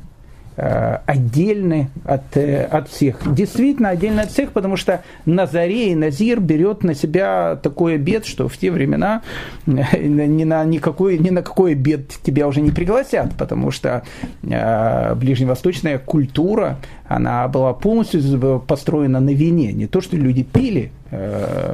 [0.55, 3.17] э, отдельный от, от всех.
[3.33, 8.55] Действительно отдельно от всех, потому что Назарей, Назир берет на себя такой обед, что в
[8.57, 9.23] те времена
[9.65, 14.03] ни на, никакой, ни на какой обед тебя уже не пригласят, потому что
[14.43, 19.73] ближневосточная культура, она была полностью построена на вине.
[19.73, 20.91] Не то, что люди пили,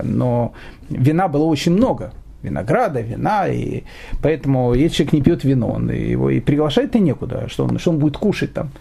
[0.03, 0.53] но
[0.89, 2.11] вина было очень много.
[2.41, 3.83] Винограда, вина, и
[4.21, 7.99] поэтому если человек не пьет вино, он его и приглашать-то некуда, что он, что он
[7.99, 8.71] будет кушать там.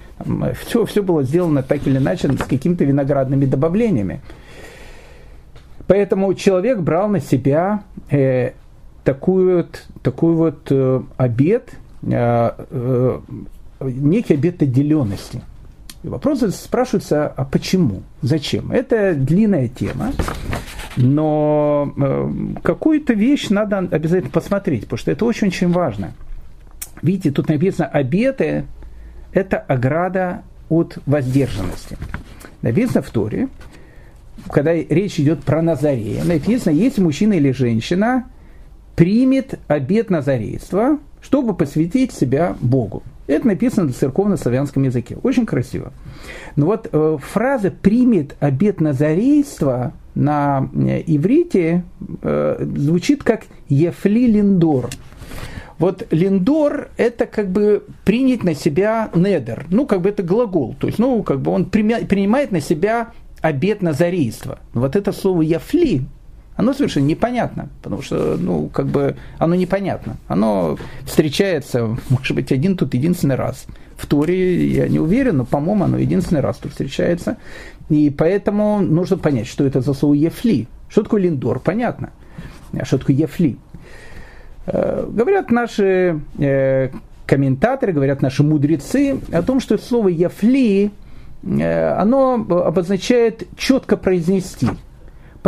[0.60, 4.20] все, все было сделано так или иначе с какими-то виноградными добавлениями.
[5.88, 8.52] Поэтому человек брал на себя э,
[9.02, 11.70] такую вот, такой вот э, обед,
[12.02, 13.20] э, э,
[13.80, 15.40] некий обед отделенности.
[16.02, 18.70] И вопросы спрашиваются, а почему, зачем?
[18.70, 20.12] Это длинная тема.
[21.00, 22.30] Но э,
[22.62, 26.12] какую-то вещь надо обязательно посмотреть, потому что это очень-очень важно.
[27.02, 28.64] Видите, тут написано «обеты»–
[29.32, 31.96] это ограда от воздержанности.
[32.62, 33.48] Написано в Торе,
[34.50, 38.24] когда речь идет про Назарея, написано, если мужчина или женщина
[38.96, 43.04] примет обет назарейства, чтобы посвятить себя Богу.
[43.28, 45.18] Это написано на церковно-славянском языке.
[45.22, 45.92] Очень красиво.
[46.56, 51.84] Но вот э, фраза «примет обет назарейства» на э, иврите
[52.22, 54.88] э, звучит как «ефли линдор».
[55.78, 59.66] Вот линдор– это как бы принять на себя недер.
[59.70, 60.74] Ну, как бы это глагол.
[60.80, 63.12] То есть, ну, как бы он принимает на себя
[63.42, 64.58] обет назарейства.
[64.72, 66.06] Вот это слово «яфли»
[66.58, 70.16] оно совершенно непонятно, потому что, ну, как бы, оно непонятно.
[70.26, 73.66] Оно встречается, может быть, один тут единственный раз.
[73.96, 77.36] В Торе я не уверен, но, по-моему, оно единственный раз тут встречается.
[77.88, 80.66] И поэтому нужно понять, что это за слово «ефли».
[80.88, 81.60] Что такое линдор?
[81.60, 82.10] Понятно.
[82.72, 83.56] А что такое «ефли»?
[84.66, 86.90] Э, говорят наши э,
[87.24, 90.90] комментаторы, говорят наши мудрецы о том, что слово «ефли»
[91.44, 94.66] э, оно обозначает четко произнести–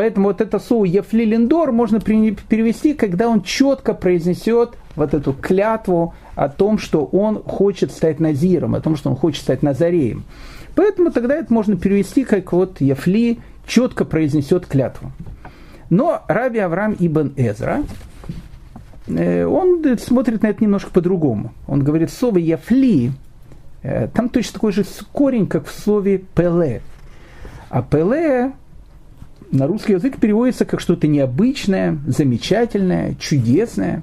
[0.00, 6.48] Поэтому вот это слово «ефлилиндор» можно перевести, когда он четко произнесет вот эту клятву о
[6.48, 10.24] том, что он хочет стать назиром, о том, что он хочет стать назареем.
[10.74, 15.12] Поэтому тогда это можно перевести, как вот Ефли четко произнесет клятву.
[15.90, 17.84] Но Раби Авраам Ибн Эзра,
[19.06, 21.52] э, он смотрит на это немножко по-другому.
[21.68, 23.12] Он говорит, слово «яфли»,
[23.82, 26.80] э, там точно такой же корень, как в слове «пеле».
[27.68, 28.54] А «пеле»
[29.50, 34.02] на русский язык переводится как что-то необычное, замечательное, чудесное.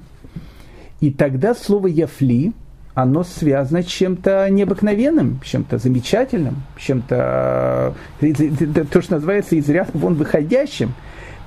[1.00, 2.52] И тогда слово «яфли»
[2.94, 9.90] оно связано с чем-то необыкновенным, с чем-то замечательным, с чем-то, то, что называется, из ряда
[9.94, 10.94] вон выходящим.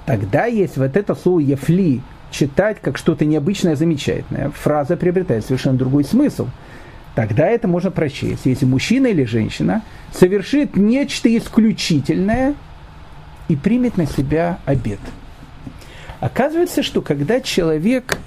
[0.06, 4.50] Тогда есть вот это слово «яфли», читать как что-то необычное, замечательное.
[4.52, 6.48] Фраза приобретает совершенно другой смысл.
[7.14, 9.84] Тогда это можно прочесть, если мужчина или женщина
[10.14, 12.56] совершит нечто исключительное
[13.52, 15.00] и примет на себя обед.
[16.22, 18.18] Оказывается, что когда человек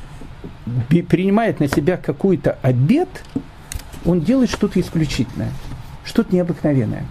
[0.90, 3.08] принимает на себя какой-то обед,
[4.04, 5.50] он делает что-то исключительное,
[6.04, 7.06] что-то необыкновенное.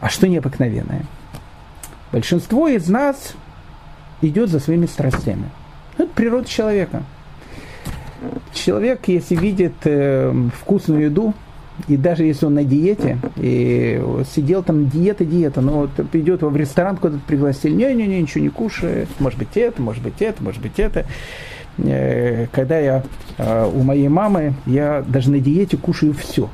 [0.00, 1.04] А что необыкновенное?
[2.10, 3.34] Большинство из нас
[4.22, 5.50] идет за своими страстями.
[5.98, 7.02] Это природа человека.
[8.54, 11.34] Человек, если видит э, вкусную еду,
[11.88, 14.00] и даже если он на диете, и
[14.34, 19.08] сидел там диета, диета, но вот идет в ресторан куда-то пригласили, не-не-не, ничего не кушает,
[19.18, 21.06] может быть это, может быть это, может быть это.
[21.78, 23.02] Э, когда я
[23.38, 26.50] э, у моей мамы, я даже на диете кушаю все.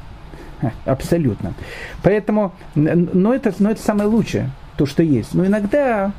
[0.84, 1.54] Абсолютно.
[2.02, 5.34] Поэтому, но это, но это самое лучшее, то, что есть.
[5.34, 6.12] Но иногда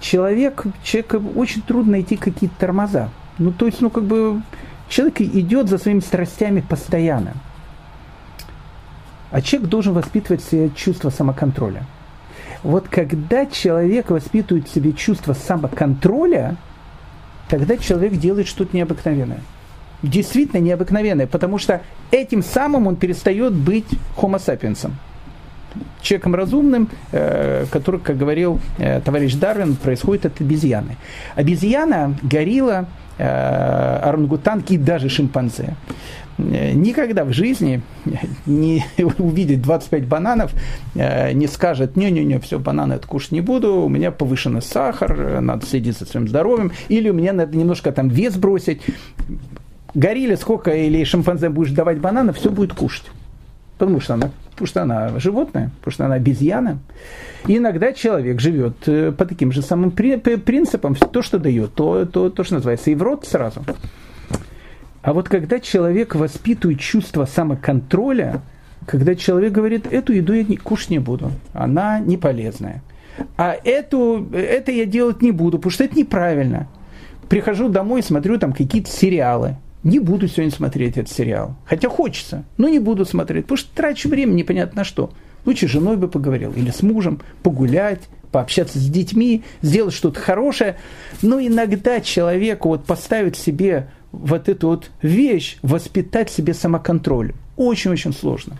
[0.00, 3.10] человек, человеку очень трудно найти какие-то тормоза.
[3.38, 4.42] Ну, то есть, ну, как бы,
[4.88, 7.34] человек идет за своими страстями постоянно.
[9.30, 11.84] А человек должен воспитывать в себе чувство самоконтроля.
[12.62, 16.56] Вот когда человек воспитывает в себе чувство самоконтроля,
[17.48, 19.40] тогда человек делает что-то необыкновенное.
[20.02, 24.96] Действительно необыкновенное, потому что этим самым он перестает быть homo sapiensом
[26.00, 30.96] человеком разумным, э, который, как говорил э, товарищ Дарвин, происходит от обезьяны.
[31.34, 32.86] Обезьяна, горилла,
[33.18, 35.74] орангутанг и даже шимпанзе
[36.38, 37.80] никогда в жизни
[38.44, 38.84] не
[39.18, 40.52] увидит 25 бананов,
[40.94, 46.06] не скажет, не-не-не, все, бананы это не буду, у меня повышенный сахар, надо следить за
[46.06, 48.82] своим здоровьем, или у меня надо немножко там вес бросить.
[49.94, 53.06] Горилле сколько или шимпанзе будешь давать бананов, все будет кушать.
[53.78, 56.78] Потому что она потому что она животное, потому что она обезьяна.
[57.46, 62.30] И иногда человек живет э, по таким же самым принципам, то, что дает, то, то,
[62.30, 63.62] то, что называется, и в рот сразу.
[65.02, 68.40] А вот когда человек воспитывает чувство самоконтроля,
[68.86, 72.82] когда человек говорит, эту еду я не, кушать не буду, она не полезная.
[73.36, 76.66] А эту, это я делать не буду, потому что это неправильно.
[77.28, 79.56] Прихожу домой, смотрю там какие-то сериалы–
[79.86, 81.54] не буду сегодня смотреть этот сериал.
[81.64, 85.12] Хотя хочется, но не буду смотреть, потому что трачу время непонятно на что.
[85.44, 88.00] Лучше с женой бы поговорил, или с мужем, погулять,
[88.32, 90.76] пообщаться с детьми, сделать что-то хорошее.
[91.22, 98.58] Но иногда человеку вот поставить себе вот эту вот вещь, воспитать себе самоконтроль, очень-очень сложно.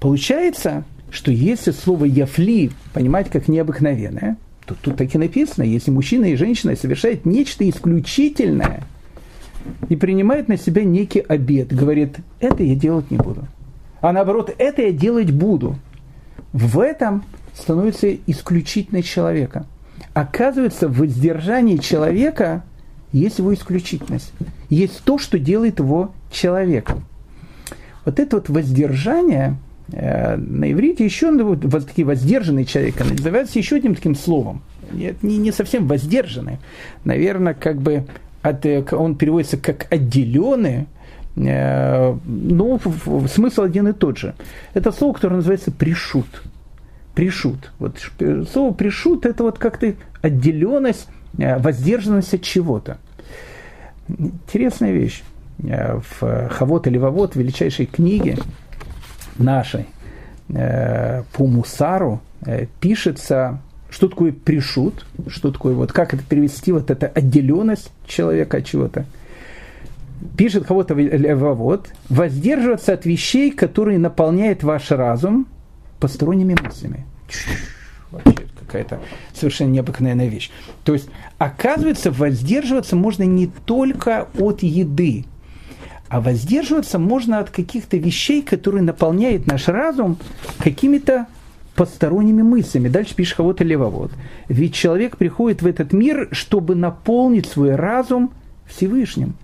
[0.00, 6.24] Получается, что если слово «яфли» понимать как необыкновенное, то тут так и написано, если мужчина
[6.24, 8.82] и женщина совершают нечто исключительное–
[9.88, 13.46] и принимает на себя некий обед, говорит, это я делать не буду.
[14.00, 15.76] А наоборот, это я делать буду.
[16.52, 19.66] В этом становится исключительность человека.
[20.12, 22.64] Оказывается, в воздержании человека
[23.12, 24.32] есть его исключительность.
[24.68, 27.04] Есть то, что делает его человеком.
[28.04, 29.56] Вот это вот воздержание
[29.92, 34.62] э, на иврите еще вот, такие воздержанные человек называется еще одним таким словом.
[34.92, 36.58] Нет, не, не совсем воздержанный.
[37.04, 38.04] Наверное, как бы
[38.44, 40.86] от, э, он переводится как отделенные,
[41.34, 42.78] э, но
[43.26, 44.34] смысл один и тот же.
[44.74, 46.26] Это слово, которое называется пришут.
[47.14, 47.72] Пришут.
[47.78, 47.98] Вот
[48.52, 52.98] слово пришут это вот как-то отделенность, э, воздержанность от чего-то.
[54.08, 55.22] Интересная вещь.
[55.56, 58.36] В Хавот или Вавот, величайшей книге
[59.38, 59.86] нашей
[60.48, 62.20] по Мусару,
[62.80, 63.60] пишется
[63.94, 69.06] что такое пришут, что такое, вот как это перевести, вот эта отделенность человека от чего-то.
[70.36, 75.46] Пишет кого-то вот воздерживаться от вещей, которые наполняют ваш разум
[76.00, 77.06] посторонними мыслями.
[78.10, 78.98] Вообще какая-то
[79.32, 80.50] совершенно необыкновенная вещь.
[80.82, 85.24] То есть, оказывается, воздерживаться можно не только от еды,
[86.08, 90.18] а воздерживаться можно от каких-то вещей, которые наполняют наш разум
[90.58, 91.28] какими-то
[91.74, 92.88] посторонними мыслями.
[92.88, 94.12] Дальше пишет кого-то левовод.
[94.48, 98.32] Ведь человек приходит в этот мир, чтобы наполнить свой разум
[98.66, 99.34] Всевышним.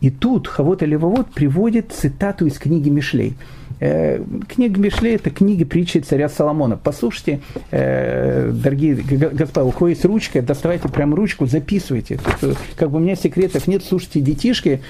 [0.00, 3.36] И тут Хавот Левовод приводит цитату из книги Мишлей.
[3.84, 4.18] Э,
[4.48, 6.78] книга Мишлей– это книга притчи царя Соломона.
[6.82, 12.16] Послушайте, э, дорогие господа, у кого есть ручка, доставайте прям ручку, записывайте.
[12.16, 14.80] Тут, э, как бы у меня секретов нет, слушайте, детишки,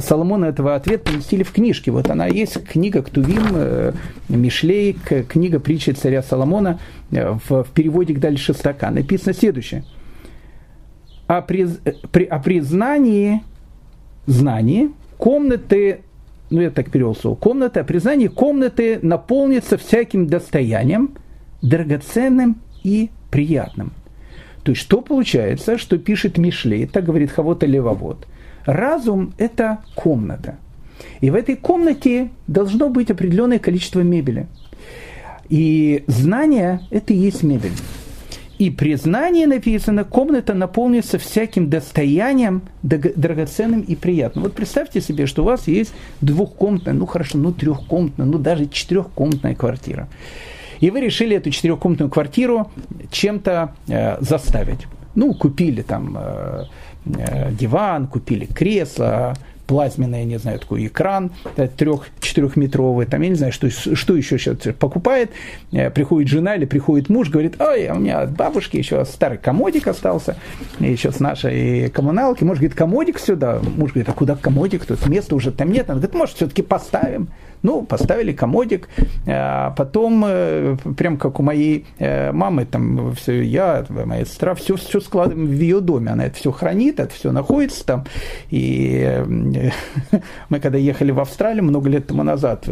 [0.00, 1.90] Соломона этого ответ поместили в книжке.
[1.92, 3.94] Вот она есть, книга Ктувим,
[4.28, 4.98] Мишлей,
[5.28, 6.78] книга притчи царя Соломона
[7.10, 8.90] в, в переводе дальше Шестака.
[8.90, 9.84] Написано следующее.
[11.26, 11.78] О, приз,
[12.10, 13.40] при, о признании
[14.26, 16.00] знании комнаты
[16.52, 21.14] ну я так перевел слово, комната, признание комнаты наполнится всяким достоянием,
[21.62, 23.92] драгоценным и приятным.
[24.62, 28.26] То есть что получается, что пишет Мишлей, так говорит Хавота Левовод.
[28.66, 30.58] Разум– это комната.
[31.20, 34.46] И в этой комнате должно быть определенное количество мебели.
[35.48, 37.72] И знание– это и есть мебель.
[38.62, 44.44] И признание написано, комната наполнится всяким достоянием драгоценным и приятным.
[44.44, 49.56] Вот представьте себе, что у вас есть двухкомнатная, ну хорошо, ну трехкомнатная, ну даже четырехкомнатная
[49.56, 50.06] квартира.
[50.78, 52.70] И вы решили эту четырехкомнатную квартиру
[53.10, 54.86] чем-то э, заставить.
[55.16, 56.64] Ну, купили там э,
[57.16, 59.34] э, диван, купили кресло,
[59.72, 64.58] плазменный, не знаю, такой экран э, трех-четырехметровый, там, я не знаю, что, что еще сейчас
[64.78, 65.30] покупает,
[65.72, 69.38] э, приходит жена или приходит муж, говорит, ой, а у меня от бабушки еще старый
[69.38, 70.36] комодик остался,
[70.78, 75.34] еще с нашей коммуналки, муж говорит, комодик сюда, муж говорит, а куда комодик, тут места
[75.34, 77.28] уже там нет, она говорит, может, все-таки поставим,
[77.62, 78.88] ну, поставили комодик,
[79.26, 84.76] а потом, э, прям как у моей э, мамы, там все, я, моя сестра, все,
[84.76, 88.04] все складываем в ее доме, она это все хранит, это все находится там.
[88.50, 89.70] И э,
[90.48, 92.68] мы когда ехали в Австралию много лет тому назад,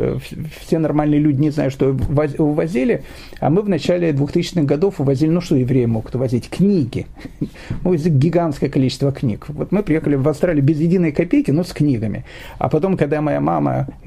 [0.61, 1.97] все нормальные люди, не знаю, что
[2.39, 3.05] увозили,
[3.39, 7.07] а мы в начале 2000-х годов увозили, ну что евреи могут увозить, книги.
[7.85, 9.47] Увозили гигантское количество книг.
[9.49, 12.25] Вот мы приехали в Австралию без единой копейки, но с книгами.
[12.59, 13.87] А потом, когда моя мама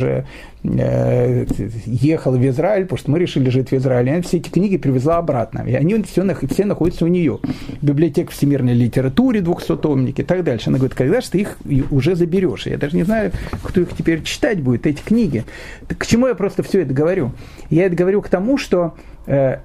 [0.00, 0.24] уже
[0.62, 1.46] э,
[1.86, 5.18] ехала в Израиль, потому что мы решили жить в Израиле, она все эти книги привезла
[5.18, 5.64] обратно.
[5.66, 7.38] И они все, все находятся у нее.
[7.82, 10.70] Библиотека всемирной литературы, 200-томники и так дальше.
[10.70, 11.58] Она говорит, когда же ты их
[11.90, 12.66] уже заберешь?
[12.66, 13.32] Я даже не знаю,
[13.62, 15.44] кто их теперь читать будет, эти книги.
[15.86, 17.32] К чему я просто все это говорю?
[17.68, 18.94] Я это говорю к тому, что
[19.26, 19.58] э,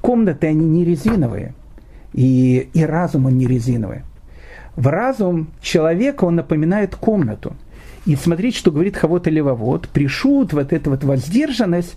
[0.00, 1.54] комнаты, они не резиновые.
[2.12, 4.02] И, и разум, он не резиновый.
[4.76, 7.56] В разум человека он напоминает комнату–
[8.08, 9.90] и смотреть, что говорит Хавот и Левовод.
[9.90, 11.94] Пришут, вот эта вот воздержанность,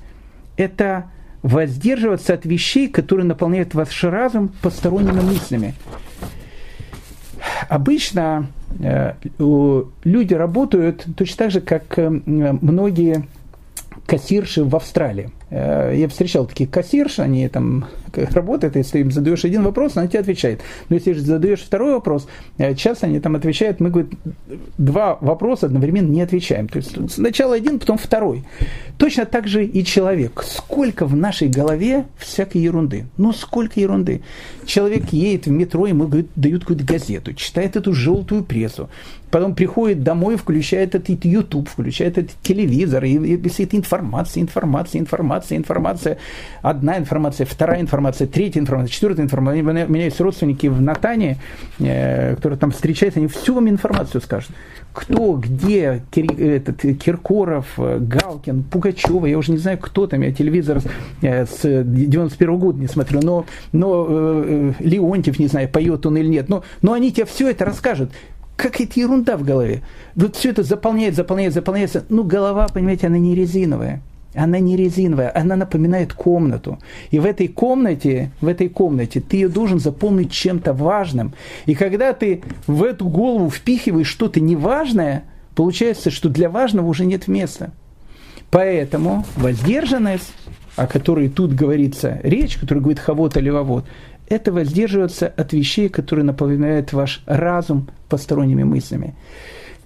[0.58, 1.06] это
[1.42, 5.74] воздерживаться от вещей, которые наполняют ваш разум посторонними мыслями.
[7.70, 8.48] Обычно
[8.82, 9.14] э,
[10.04, 13.26] люди работают точно так же, как э, многие
[14.06, 15.30] кассирши в Австралии.
[15.50, 20.20] Э, я встречал таких кассирш, они там работают, если им задаешь один вопрос, она тебе
[20.20, 20.62] отвечает.
[20.90, 24.12] Но если же задаешь второй вопрос, э, часто они там отвечают, мы, говорит,
[24.78, 26.68] два вопроса одновременно не отвечаем.
[26.68, 28.44] То есть сначала один, потом второй.
[28.98, 30.44] Точно так же и человек.
[30.46, 33.06] Сколько в нашей голове всякой ерунды.
[33.18, 34.22] Ну, сколько ерунды.
[34.66, 38.90] Человек едет в метро, ему говорит, дают какую-то газету, читает эту желтую прессу,
[39.32, 45.58] потом приходит домой, включает этот YouTube, включает этот телевизор, и, и висит информация, информация, информация,
[45.58, 46.18] информация.
[46.62, 49.64] Одна информация, вторая информация, третья информация, четвертая информация.
[49.64, 51.38] У меня есть родственники в Натане,
[51.80, 54.52] э, которые там встречаются, они всю вам информацию скажут.
[54.94, 60.82] Кто, где, Кир, этот, Киркоров, Галкин, Пугачева, я уже не знаю, кто там, я телевизор
[61.22, 66.28] э, с 91 года не смотрю, но, но э, Леонтьев, не знаю, поет он или
[66.28, 68.12] нет, но, но они тебе все это расскажут
[68.62, 69.82] какая-то ерунда в голове.
[70.16, 72.06] Вот все это заполняет, заполняет, заполняется.
[72.10, 74.02] Ну, голова, понимаете, она не резиновая.
[74.34, 76.80] Она не резиновая, она напоминает комнату.
[77.10, 81.34] И в этой комнате, в этой комнате ты ее должен заполнить чем-то важным.
[81.66, 85.26] И когда ты в эту голову впихиваешь что-то неважное,
[85.56, 87.72] получается, что для важного уже нет места.
[88.52, 90.34] Поэтому воздержанность,
[90.76, 93.86] о которой тут говорится речь, которую говорит Хавот или Левовод,
[94.30, 99.14] это воздерживаться от вещей, которые напоминают ваш разум посторонними мыслями.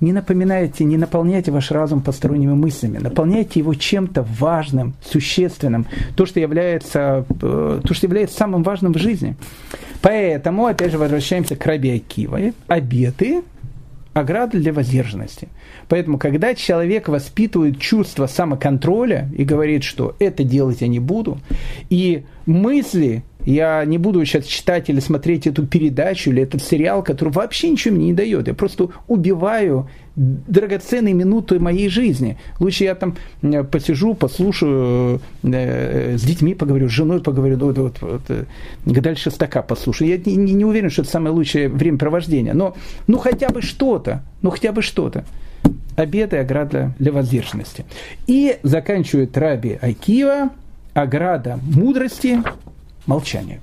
[0.02, 5.86] Не напоминайте, не наполняйте ваш разум посторонними мыслями, наполняйте его чем-то важным, существенным,
[6.16, 9.36] то, что является, э, то, что является самым важным в жизни.
[10.02, 12.39] Поэтому, опять же, возвращаемся к Раби Акива.
[12.68, 13.43] Обеты
[14.14, 15.50] ограда для воздержанности.
[15.88, 21.39] Поэтому, когда человек воспитывает чувство самоконтроля и говорит, что это делать я не буду,
[21.89, 27.30] и мысли я не буду сейчас читать или смотреть эту передачу или этот сериал, который
[27.30, 28.48] вообще ничего мне не дает.
[28.48, 32.38] Я просто убиваю драгоценные минуты моей жизни.
[32.60, 38.02] Лучше я там э, посижу, послушаю, э, с детьми поговорю, с женой поговорю, вот, вот,
[38.02, 38.46] вот, э,
[38.86, 40.10] дальше стака послушаю.
[40.10, 42.76] Я не, не уверен, что это самое лучшее времяпровождение, но
[43.08, 45.26] ну хотя бы что-то, ну хотя бы что-то.
[45.98, 47.86] обеты, ограда для воздержанности.
[48.26, 50.50] И заканчивает Раби Акива,
[50.93, 52.39] ограда мудрости,
[53.06, 53.62] молчание.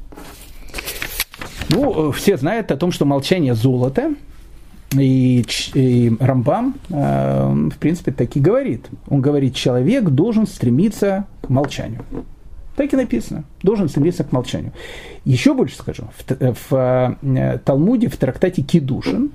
[1.68, 4.14] Ну, все знают о том, что молчание– золото,
[4.94, 8.86] и, и Рамбам, э, в принципе, так и говорит.
[9.08, 12.04] Он говорит, человек должен стремиться к молчанию.
[12.76, 13.44] Так и написано.
[13.62, 14.72] Должен стремиться к молчанию.
[15.24, 16.04] Еще больше скажу.
[16.18, 19.30] В, в э, Талмуде, в трактате Кидушин,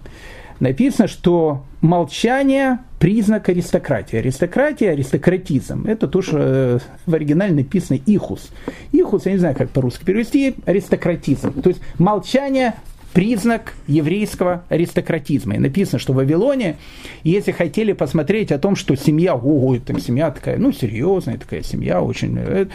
[0.60, 4.18] написано, что молчание– признак аристократии.
[4.18, 8.50] Аристократия, аристократизм– это то, что э, в оригинале написано «ихус».
[8.92, 11.62] «Ихус», я не знаю, как по-русски перевести, аристократизм.
[11.62, 12.76] То есть молчание
[13.14, 15.56] признак еврейского аристократизма.
[15.56, 16.78] И написано, что в Вавилоне,
[17.24, 22.02] если хотели посмотреть о том, что семья, ого, там семья такая, ну, серьезная такая семья,
[22.02, 22.38] очень...
[22.38, 22.66] Э,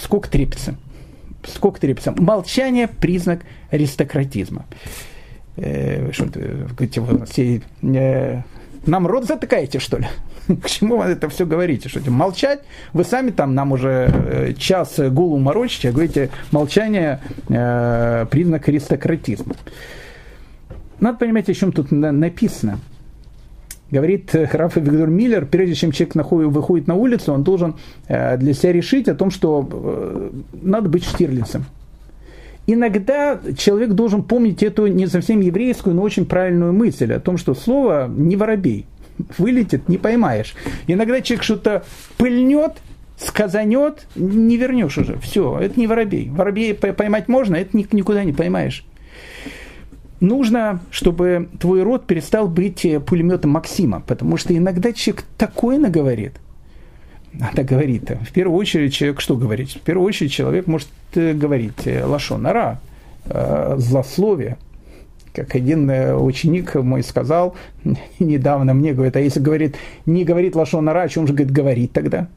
[0.00, 0.74] сколько трепится?
[1.44, 2.12] Сколько трепится?
[2.12, 3.40] Молчание– признак
[3.70, 4.66] аристократизма
[5.56, 8.42] э, что говорите, все, э,
[8.86, 10.06] нам рот затыкаете, что ли?
[10.62, 11.88] К чему вы это все говорите?
[11.88, 12.60] Что молчать?
[12.92, 19.54] Вы сами там нам уже э, час гулу морочите, а говорите, молчание э, признак аристократизма.
[21.00, 22.78] Надо понимать, о чем тут написано.
[23.90, 27.76] Говорит э, Рафа Виктор Миллер, прежде чем человек выходит на улицу, он должен
[28.08, 31.66] э, для себя решить о том, что надо быть штирлицем
[32.66, 37.54] иногда человек должен помнить эту не совсем еврейскую, но очень правильную мысль о том, что
[37.54, 38.86] слово не воробей.
[39.38, 40.54] Вылетит, не поймаешь.
[40.86, 41.84] Иногда человек что-то
[42.16, 42.72] пыльнет,
[43.16, 45.18] сказанет, не вернешь уже.
[45.18, 46.30] Все, это не воробей.
[46.30, 48.84] Воробей поймать можно, это никуда не поймаешь.
[50.20, 56.34] Нужно, чтобы твой род перестал быть э, пулеметом Максима, потому что иногда человек такое наговорит–
[57.40, 59.70] она говорит, в первую очередь человек что говорит?
[59.70, 62.80] В первую очередь человек может говорить э, лашонара,
[63.26, 64.56] э, злословие.
[65.32, 67.56] Как один ученик мой сказал
[68.18, 72.28] недавно мне, говорит, а если говорит, не говорит лашонара, о чем же говорит, говорит тогда?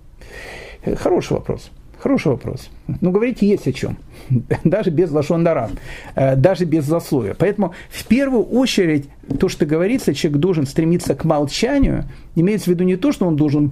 [0.98, 1.72] Хороший вопрос.
[2.06, 2.70] Хороший вопрос.
[3.01, 3.97] Ну, говорить есть о чем.
[4.64, 5.72] Даже без лошондара,
[6.14, 7.34] э, даже без засловия.
[7.34, 12.03] Поэтому в первую очередь то, что говорится, человек должен стремиться к молчанию,
[12.36, 13.72] имеется в виду не то, что он должен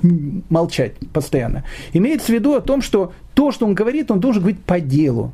[0.50, 1.64] молчать постоянно,
[1.94, 5.32] имеется в виду о том, что то, что он говорит, он должен говорить по делу.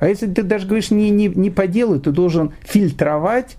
[0.00, 3.56] А если ты даже говоришь не, не, не по делу, ты должен фильтровать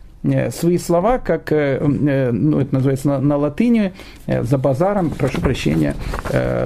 [0.52, 3.94] свои слова, как, э, э, ну, это называется на, на латыни,
[4.28, 5.96] за базаром, прошу прощения,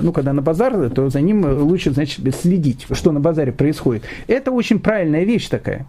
[0.02, 4.04] ну, когда на базар, то за ним лучше, значит, следить, что на базаре происходит.
[4.28, 5.86] Это очень правильная вещь такая.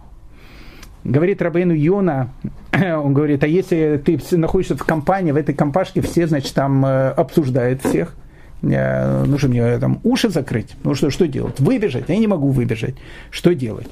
[1.03, 2.29] Говорит Рабейну Йона,
[2.73, 7.83] он говорит, а если ты находишься в компании, в этой компашке все, значит, там обсуждают
[7.83, 8.15] всех,
[8.61, 11.59] нужно мне там уши закрыть, ну что, что делать?
[11.59, 12.05] Выбежать?
[12.07, 12.95] Я не могу выбежать.
[13.31, 13.87] Что делать?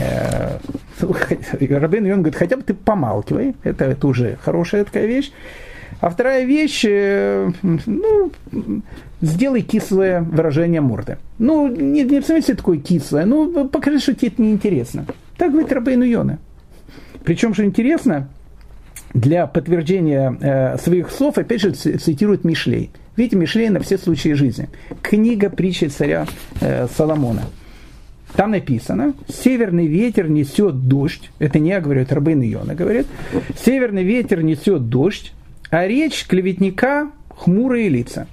[0.00, 0.58] Э,
[1.00, 5.32] Рабин Йон говорит, хотя бы ты помалкивай, это, это уже хорошая такая вещь.
[6.00, 8.30] А вторая вещь, э, ну,
[9.20, 11.18] сделай кислое выражение морды.
[11.38, 15.06] Ну, не, не в смысле такое кислое, ну, покажи, что тебе это неинтересно.
[15.36, 16.38] Так говорит Рабейну Йона.
[17.24, 18.28] Причем, что интересно,
[19.12, 22.90] для подтверждения э, своих слов, опять же, цитирует Мишлей.
[23.16, 24.68] Видите, Мишлей на все случаи жизни.
[25.02, 26.26] Книга притчи царя
[26.60, 27.42] э, Соломона.
[28.34, 33.06] Там написано, северный ветер несет дождь, это не я говорю, это Рабын Йона говорит,
[33.64, 35.32] северный ветер несет дождь,
[35.70, 38.26] а речь клеветника– хмурые лица.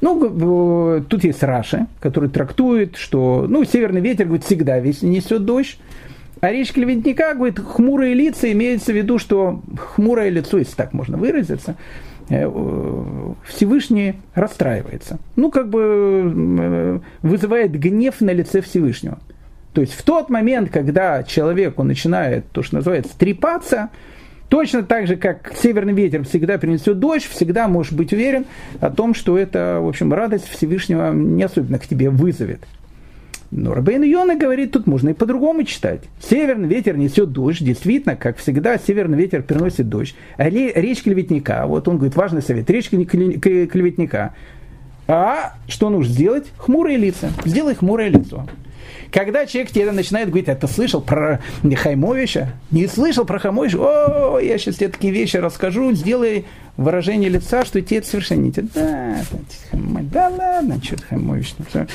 [0.00, 5.78] Ну, тут есть Раши, который трактует, что, ну, северный ветер, говорит, всегда весь несет дождь,
[6.40, 11.16] а речь клеветника, говорит, хмурые лица, имеется в виду, что хмурое лицо, если так можно
[11.16, 11.76] выразиться,
[12.28, 15.18] Всевышний расстраивается.
[15.36, 19.18] Ну, как бы э, вызывает гнев на лице Всевышнего.
[19.74, 23.90] То есть в тот момент, когда человеку начинает, то, что называется, трепаться,
[24.48, 28.46] точно так же, как северный ветер всегда принесет дождь, всегда можешь быть уверен
[28.80, 32.60] о том, что это, в общем, радость Всевышнего не особенно к тебе вызовет.
[33.50, 36.00] Но Рабейн Йона говорит, тут можно и по-другому читать.
[36.20, 40.14] Северный ветер несет дождь, действительно, как всегда, северный ветер приносит дождь.
[40.36, 44.34] А речь клеветника, вот он говорит, важный совет, речь клеветника.
[45.06, 46.46] А что нужно сделать?
[46.56, 47.28] Хмурые лица.
[47.44, 48.46] Сделай хмурое лицо.
[49.12, 52.52] Когда человек тебе начинает говорить, а ты слышал про Хаймовича?
[52.70, 53.78] Не слышал про Хаймовича?
[53.78, 58.50] О, я сейчас тебе такие вещи расскажу, сделай выражение лица, что тебе это совершенно не
[58.52, 59.16] да,
[59.72, 61.54] да ладно, что ты Хаймович.
[61.74, 61.86] Ну,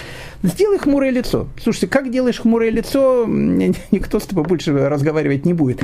[0.44, 1.48] сделай хмурое лицо.
[1.62, 5.82] Слушайте, как делаешь хмурое лицо, никто с тобой больше разговаривать не будет.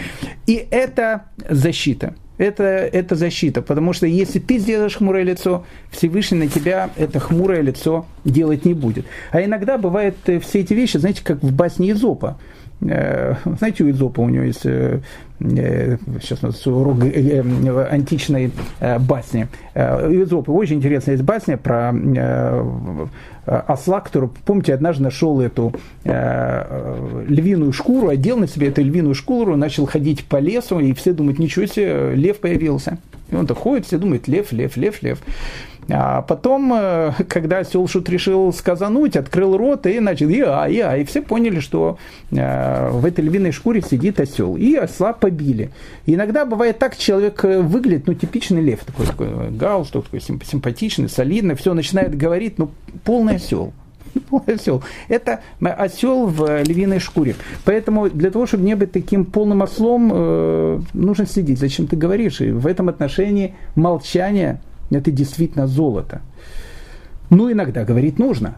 [0.47, 3.61] И это защита это, это защита.
[3.61, 8.73] Потому что если ты сделаешь хмурое лицо, Всевышний на тебя это хмурое лицо делать не
[8.73, 9.05] будет.
[9.31, 12.37] А иногда бывают э, все эти вещи, знаете, как в басне Изопа.
[12.79, 14.65] знаете, у Изопа у него есть
[15.39, 16.97] сейчас у нас урок
[17.91, 18.51] античной
[18.99, 19.47] басни.
[19.75, 21.93] Изопа очень интересная есть басня про
[23.45, 25.73] осла, который, помните, однажды нашел эту
[26.03, 31.37] львиную шкуру, одел на себе эту львиную шкуру, начал ходить по лесу, и все думают,
[31.37, 32.97] ничего себе, лев появился.
[33.29, 35.19] И он так ходит, все думают, лев, лев, лев, лев.
[35.89, 41.21] А потом, э, когда что-то решил сказануть, открыл рот и начал я, я, и все
[41.21, 41.97] поняли, что
[42.31, 44.57] э, в этой львиной шкуре сидит осел.
[44.57, 45.71] И осла побили.
[46.05, 51.55] Иногда бывает так, человек э, выглядит, ну, типичный лев, такой, такой галстук, такой симпатичный, солидный,
[51.55, 52.71] все, начинает говорить, ну,
[53.03, 53.73] полный осел
[54.47, 54.83] осел.
[55.07, 57.35] Это осел в львиной шкуре.
[57.63, 62.41] Поэтому для того, чтобы не быть таким полным ослом, э, нужно следить, зачем ты говоришь.
[62.41, 66.21] И в этом отношении молчание– это действительно золото.
[67.29, 68.57] Ну, иногда говорить нужно.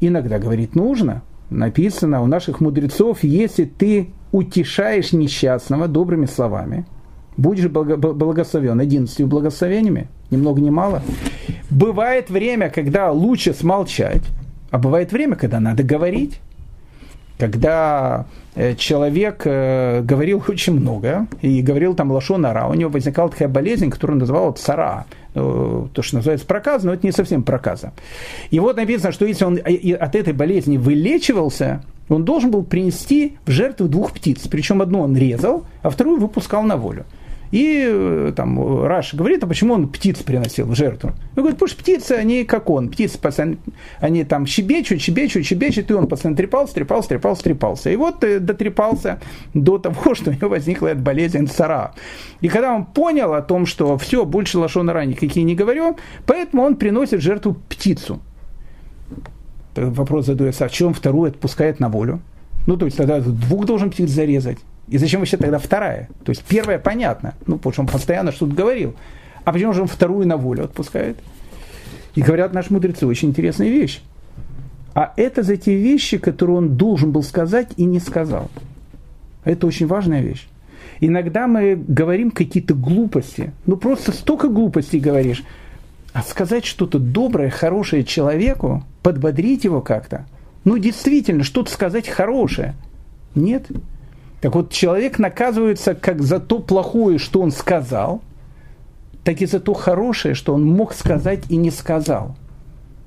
[0.00, 1.22] Иногда говорить нужно.
[1.50, 6.86] Написано у наших мудрецов, если ты утешаешь несчастного добрыми словами,
[7.36, 11.02] будешь благословен одиннадцатью благословениями, ни много ни мало.
[11.70, 14.22] Бывает время, когда лучше смолчать,
[14.70, 16.40] а бывает время, когда надо говорить.
[17.38, 23.48] Когда э, человек э, говорил очень много, и говорил там лошонара, у него возникала такая
[23.48, 27.92] болезнь, которую он называл цара, э, то, что называется проказа, но это не совсем проказа.
[28.50, 33.50] И вот написано, что если он от этой болезни вылечивался, он должен был принести в
[33.50, 34.48] жертву двух птиц.
[34.48, 37.04] Причем одну он резал, а вторую выпускал на волю.
[37.50, 41.10] И э, там Раш говорит, а почему он птиц приносил в жертву?
[41.10, 43.56] Он говорит, потому что птицы, они как он, птицы постоянно,
[44.00, 47.90] они там щебечут, щебечут, щебечут, и он постоянно трепался, трепался, трепался, трепался.
[47.90, 49.20] И вот э, дотрепался
[49.54, 51.92] до того, что у него возникла эта болезнь цара.
[52.40, 55.96] И когда он понял о том, что все, больше лошона ранее какие не говорю,
[56.26, 58.20] поэтому он приносит жертву птицу.
[59.74, 62.20] Вопрос задается, а чем вторую отпускает на волю?
[62.66, 64.58] Ну, то есть тогда двух должен птиц зарезать.
[64.88, 66.08] И зачем вообще тогда вторая?
[66.24, 68.94] То есть первая понятно, ну, потому что он постоянно что-то говорил.
[69.44, 71.18] А почему же он вторую на волю отпускает?
[72.14, 74.00] И говорят наши мудрецы, очень интересная вещь.
[74.94, 78.50] А это за те вещи, которые он должен был сказать и не сказал.
[79.44, 80.48] Это очень важная вещь.
[81.00, 83.52] Иногда мы говорим какие-то глупости.
[83.66, 85.44] Ну просто столько глупостей говоришь.
[86.12, 90.26] А сказать что-то доброе, хорошее человеку, подбодрить его как-то.
[90.64, 92.74] Ну действительно, что-то сказать хорошее.
[93.34, 93.66] Нет.
[94.40, 98.22] Так вот, человек наказывается как за то плохое, что он сказал,
[99.24, 102.36] так и за то хорошее, что он мог сказать и не сказал.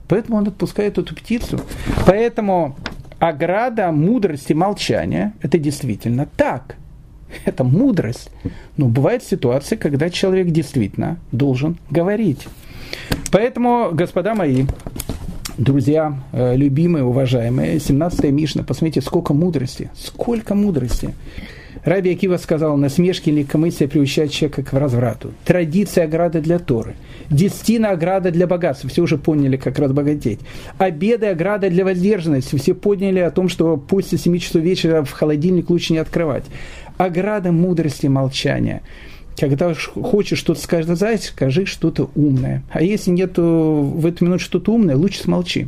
[0.08, 1.62] Поэтому он отпускает эту птицу.
[2.06, 2.76] Поэтому
[3.20, 6.76] ограда мудрости молчания– это действительно так.
[7.46, 8.30] Это мудрость.
[8.76, 12.48] Но бывают ситуации, когда человек действительно должен говорить.
[13.32, 14.66] Поэтому, господа мои,
[15.62, 21.14] друзья, э, любимые, уважаемые, 17 Мишна, посмотрите, сколько мудрости, сколько мудрости.
[21.84, 25.32] Раби Акива сказал, насмешки или легкомыслие приучают человека к разврату.
[25.46, 26.96] Традиция ограды для Торы.
[27.30, 28.90] Десятина ограда для богатства.
[28.90, 30.40] Все уже поняли, как разбогатеть.
[30.78, 32.56] Обеды ограда для воздержанности.
[32.56, 36.44] Все поняли о том, что после 7 часов вечера в холодильник лучше не открывать.
[36.98, 38.84] Ограда мудрости молчания
[39.38, 42.64] когда хочешь что-то сказать, скажи что-то умное.
[42.70, 45.68] А если нет в эту минуту что-то умное, лучше смолчи.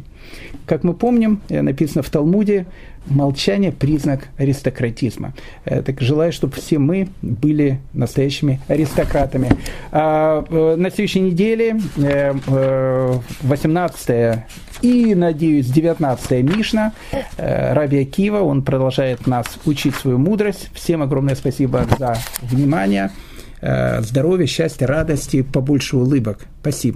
[0.66, 2.66] Как мы помним, э, написано в Талмуде,
[3.06, 5.34] молчание– признак аристократизма.
[5.66, 9.50] Э, так желаю, чтобы все мы были настоящими аристократами.
[9.92, 11.80] А, э, на следующей неделе
[13.42, 14.46] 18
[14.82, 16.94] и, надеюсь, 19 Мишна
[17.38, 20.70] Раби Акива, он продолжает нас учить свою мудрость.
[20.74, 23.12] Всем огромное спасибо за внимание.
[23.66, 26.40] Э, здоровья, счастья, радости, побольше улыбок.
[26.60, 26.92] Спасибо.